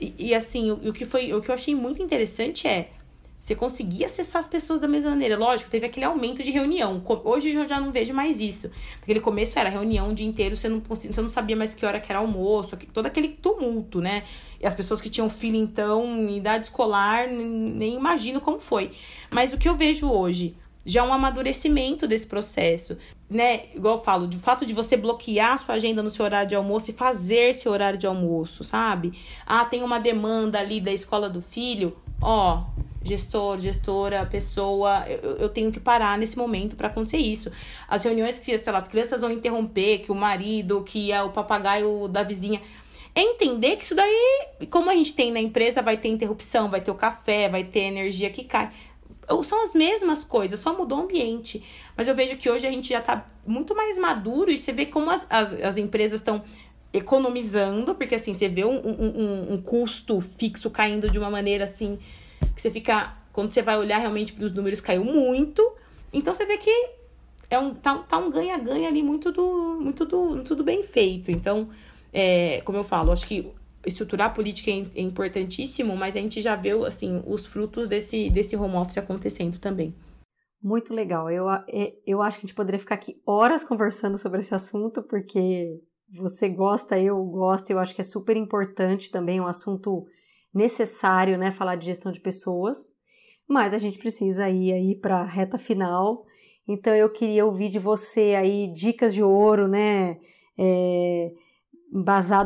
[0.00, 2.92] E, e assim, o, o, que foi, o que eu achei muito interessante é
[3.38, 5.36] você conseguia acessar as pessoas da mesma maneira.
[5.36, 7.02] Lógico, teve aquele aumento de reunião.
[7.24, 8.70] Hoje eu já não vejo mais isso.
[9.00, 12.00] Naquele começo era reunião o dia inteiro, você não, você não sabia mais que hora
[12.00, 14.24] que era almoço, todo aquele tumulto, né?
[14.60, 18.90] E as pessoas que tinham filho, então, em idade escolar, nem imagino como foi.
[19.30, 22.96] Mas o que eu vejo hoje, já é um amadurecimento desse processo,
[23.28, 23.66] né?
[23.74, 26.54] Igual eu falo, de fato de você bloquear a sua agenda no seu horário de
[26.54, 29.12] almoço e fazer seu horário de almoço, sabe?
[29.46, 32.64] Ah, tem uma demanda ali da escola do filho, ó,
[33.02, 37.50] gestor, gestora, pessoa, eu, eu tenho que parar nesse momento para acontecer isso.
[37.88, 41.30] As reuniões que, sei lá, as crianças vão interromper, que o marido, que é o
[41.30, 42.60] papagaio da vizinha.
[43.14, 46.80] É entender que isso daí, como a gente tem na empresa, vai ter interrupção, vai
[46.80, 48.70] ter o café, vai ter energia que cai.
[49.44, 51.62] São as mesmas coisas, só mudou o ambiente.
[51.96, 54.86] Mas eu vejo que hoje a gente já tá muito mais maduro e você vê
[54.86, 56.42] como as, as, as empresas estão
[56.92, 61.98] economizando, porque assim, você vê um, um, um custo fixo caindo de uma maneira assim
[62.54, 63.16] que você fica.
[63.32, 65.72] Quando você vai olhar realmente para os números, caiu muito.
[66.12, 66.70] Então você vê que
[67.50, 70.42] é um, tá, tá um ganha-ganha ali muito do, muito do.
[70.42, 71.30] Tudo bem feito.
[71.30, 71.68] Então,
[72.12, 73.52] é, como eu falo, acho que
[73.86, 78.28] estruturar a política é, é importantíssimo, mas a gente já vê assim, os frutos desse,
[78.30, 79.94] desse home office acontecendo também.
[80.60, 81.30] Muito legal.
[81.30, 85.02] Eu, é, eu acho que a gente poderia ficar aqui horas conversando sobre esse assunto,
[85.02, 85.80] porque
[86.10, 90.06] você gosta, eu gosto, eu acho que é super importante também, um assunto
[90.52, 92.96] necessário, né, falar de gestão de pessoas,
[93.46, 96.24] mas a gente precisa ir aí para a reta final.
[96.66, 100.18] Então eu queria ouvir de você aí dicas de ouro, né,
[100.58, 101.32] é,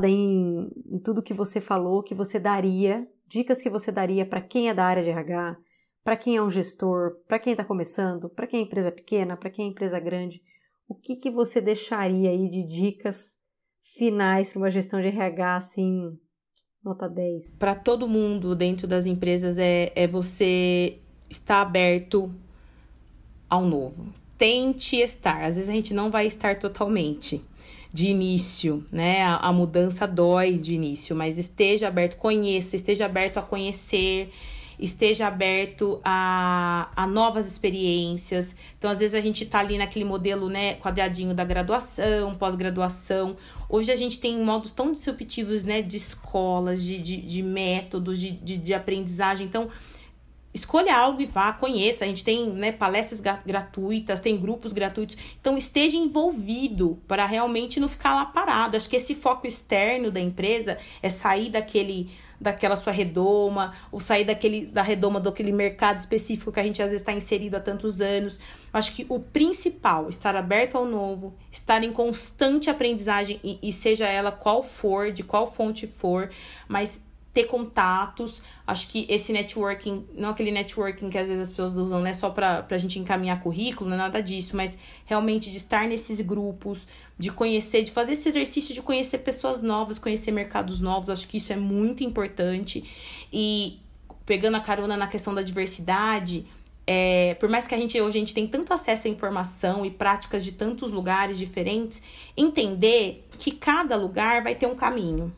[0.09, 4.69] em, em tudo que você falou, que você daria, dicas que você daria para quem
[4.69, 5.57] é da área de RH,
[6.05, 9.51] para quem é um gestor, para quem está começando, para quem é empresa pequena, para
[9.51, 10.43] quem é empresa grande.
[10.89, 13.42] O que, que você deixaria aí de dicas
[13.97, 16.19] finais para uma gestão de RH assim
[16.85, 17.59] Nota 10.
[17.59, 20.99] Para todo mundo dentro das empresas é, é você
[21.31, 22.35] estar aberto
[23.49, 24.13] ao novo.
[24.37, 25.45] Tente estar.
[25.45, 27.41] Às vezes a gente não vai estar totalmente
[27.93, 29.23] de início, né?
[29.23, 34.33] A, a mudança dói de início, mas esteja aberto, conheça, esteja aberto a conhecer
[34.83, 38.55] esteja aberto a, a novas experiências.
[38.77, 43.37] Então, às vezes, a gente tá ali naquele modelo, né, quadradinho da graduação, pós-graduação.
[43.69, 48.33] Hoje a gente tem modos tão disruptivos, né, de escolas, de, de, de métodos, de,
[48.33, 49.47] de, de aprendizagem.
[49.47, 49.69] Então,
[50.53, 52.05] escolha algo e vá, conheça.
[52.05, 55.17] A gente tem né, palestras gratuitas, tem grupos gratuitos.
[55.41, 58.77] Então, esteja envolvido para realmente não ficar lá parado.
[58.77, 62.11] Acho que esse foco externo da empresa é sair daquele
[62.43, 66.89] daquela sua redoma, ou sair daquele, da redoma daquele mercado específico que a gente às
[66.89, 68.39] vezes está inserido há tantos anos.
[68.73, 74.07] Acho que o principal, estar aberto ao novo, estar em constante aprendizagem, e, e seja
[74.09, 76.31] ela qual for, de qual fonte for,
[76.67, 77.01] mas
[77.33, 78.43] ter contatos.
[78.67, 82.31] Acho que esse networking, não aquele networking que às vezes as pessoas usam, né, só
[82.31, 86.87] para a gente encaminhar currículo, não é nada disso, mas realmente de estar nesses grupos,
[87.19, 91.39] de conhecer, de fazer esse exercício de conhecer pessoas novas, conhecer mercados novos, acho que
[91.39, 92.85] isso é muito importante.
[93.33, 93.81] E
[94.27, 96.47] pegando a carona na questão da diversidade,
[96.87, 99.91] é, por mais que a gente hoje a gente tem tanto acesso à informação e
[99.91, 102.03] práticas de tantos lugares diferentes,
[102.37, 105.33] entender que cada lugar vai ter um caminho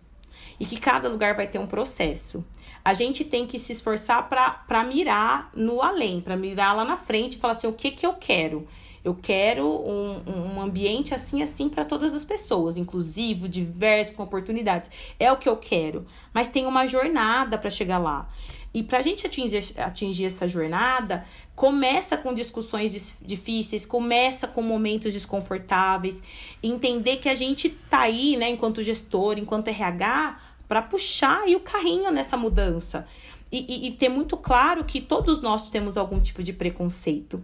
[0.58, 2.44] e que cada lugar vai ter um processo.
[2.84, 7.34] A gente tem que se esforçar para mirar no além, para mirar lá na frente
[7.34, 8.66] e falar assim: o que, que eu quero?
[9.04, 10.22] Eu quero um,
[10.56, 14.90] um ambiente assim, assim para todas as pessoas, inclusivo, diverso, com oportunidades.
[15.20, 16.06] É o que eu quero.
[16.32, 18.30] Mas tem uma jornada para chegar lá.
[18.72, 21.24] E para a gente atingir, atingir essa jornada,
[21.54, 26.20] começa com discussões difíceis, começa com momentos desconfortáveis,
[26.62, 31.60] entender que a gente tá aí, né, enquanto gestor, enquanto RH, para puxar aí o
[31.60, 33.06] carrinho nessa mudança.
[33.52, 37.40] E, e, e ter muito claro que todos nós temos algum tipo de preconceito.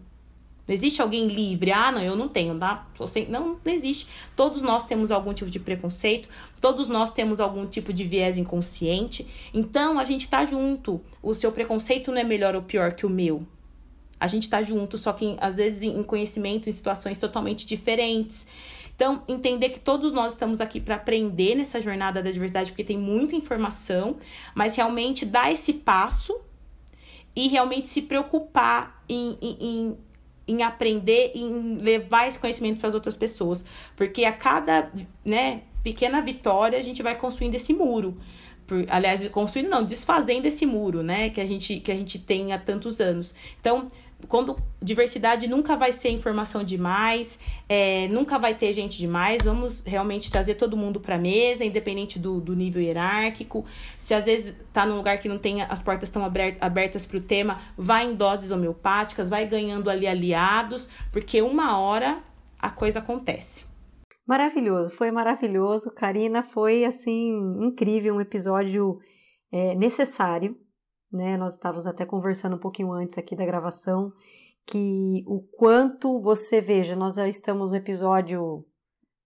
[0.70, 1.72] Não existe alguém livre.
[1.72, 2.86] Ah, não, eu não tenho, tá?
[3.28, 4.06] Não, não existe.
[4.36, 6.28] Todos nós temos algum tipo de preconceito,
[6.60, 9.26] todos nós temos algum tipo de viés inconsciente.
[9.52, 11.00] Então, a gente tá junto.
[11.20, 13.44] O seu preconceito não é melhor ou pior que o meu.
[14.20, 18.46] A gente tá junto, só que às vezes em conhecimento, em situações totalmente diferentes.
[18.94, 22.98] Então, entender que todos nós estamos aqui para aprender nessa jornada da diversidade, porque tem
[22.98, 24.18] muita informação,
[24.54, 26.38] mas realmente dar esse passo
[27.34, 29.98] e realmente se preocupar em, em
[30.50, 33.64] em aprender, em levar esse conhecimento para as outras pessoas.
[33.94, 34.90] Porque a cada
[35.24, 38.18] né, pequena vitória, a gente vai construindo esse muro.
[38.66, 41.30] Por, aliás, construindo não, desfazendo esse muro, né?
[41.30, 43.34] Que a gente, que a gente tem há tantos anos.
[43.60, 43.88] Então,
[44.28, 49.42] quando diversidade nunca vai ser informação demais, é, nunca vai ter gente demais.
[49.42, 53.64] Vamos realmente trazer todo mundo para a mesa, independente do, do nível hierárquico.
[53.98, 56.24] Se às vezes está num lugar que não tem as portas estão
[56.60, 62.22] abertas para o tema, vai em doses homeopáticas, vai ganhando ali aliados, porque uma hora
[62.58, 63.64] a coisa acontece.
[64.26, 65.92] Maravilhoso, foi maravilhoso.
[65.92, 68.98] Karina, foi assim incrível, um episódio
[69.50, 70.56] é, necessário
[71.12, 71.36] né?
[71.36, 74.12] Nós estávamos até conversando um pouquinho antes aqui da gravação
[74.66, 78.64] que o quanto você veja, nós já estamos no episódio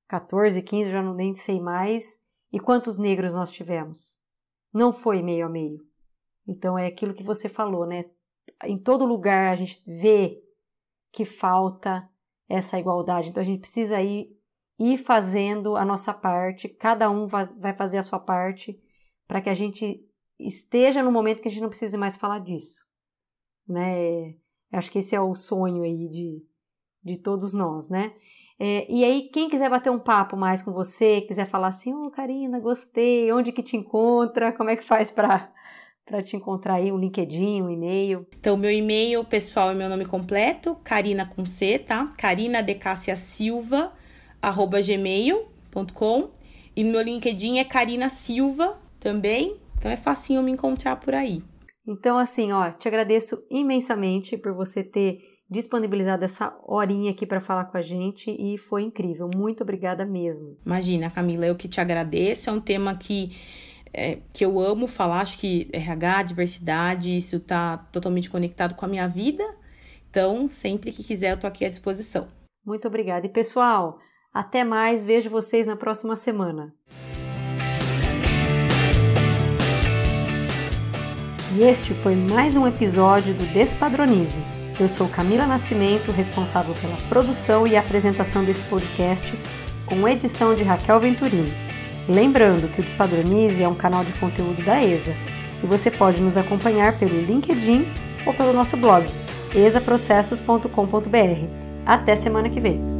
[0.08, 2.22] 14, 15, já não nem sei mais,
[2.52, 4.18] e quantos negros nós tivemos?
[4.72, 5.80] Não foi meio a meio.
[6.46, 8.04] Então é aquilo que você falou, né?
[8.64, 10.42] Em todo lugar a gente vê
[11.12, 12.08] que falta
[12.48, 13.30] essa igualdade.
[13.30, 14.28] Então a gente precisa ir,
[14.78, 18.80] ir fazendo a nossa parte, cada um vai fazer a sua parte
[19.26, 20.06] para que a gente
[20.38, 22.84] esteja no momento que a gente não precise mais falar disso,
[23.68, 24.34] né?
[24.72, 26.42] Acho que esse é o sonho aí de,
[27.02, 28.12] de todos nós, né?
[28.58, 32.06] É, e aí, quem quiser bater um papo mais com você, quiser falar assim, ô
[32.06, 35.52] oh, Karina, gostei, onde que te encontra, como é que faz para
[36.06, 38.26] para te encontrar aí, um LinkedIn, um e-mail?
[38.38, 42.12] Então, meu e-mail pessoal é meu nome completo, Karina com C, tá?
[42.18, 43.90] Karina de Cássia Silva,
[44.40, 46.30] arroba gmail.com
[46.76, 51.42] e meu LinkedIn é Karina Silva também, então é facinho me encontrar por aí.
[51.86, 55.18] Então, assim, ó, te agradeço imensamente por você ter
[55.50, 59.28] disponibilizado essa horinha aqui para falar com a gente e foi incrível.
[59.36, 60.56] Muito obrigada mesmo.
[60.64, 62.48] Imagina, Camila, eu que te agradeço.
[62.48, 63.36] É um tema que,
[63.92, 65.20] é, que eu amo falar.
[65.20, 69.44] Acho que RH, diversidade, isso está totalmente conectado com a minha vida.
[70.08, 72.26] Então, sempre que quiser, eu tô aqui à disposição.
[72.64, 73.26] Muito obrigada.
[73.26, 73.98] E pessoal,
[74.32, 75.04] até mais.
[75.04, 76.72] Vejo vocês na próxima semana.
[81.56, 84.42] E este foi mais um episódio do Despadronize.
[84.78, 89.38] Eu sou Camila Nascimento, responsável pela produção e apresentação desse podcast,
[89.86, 91.54] com edição de Raquel Venturini.
[92.08, 95.14] Lembrando que o Despadronize é um canal de conteúdo da ESA
[95.62, 97.86] e você pode nos acompanhar pelo LinkedIn
[98.26, 99.06] ou pelo nosso blog
[99.54, 101.46] esaprocessos.com.br.
[101.86, 102.93] Até semana que vem!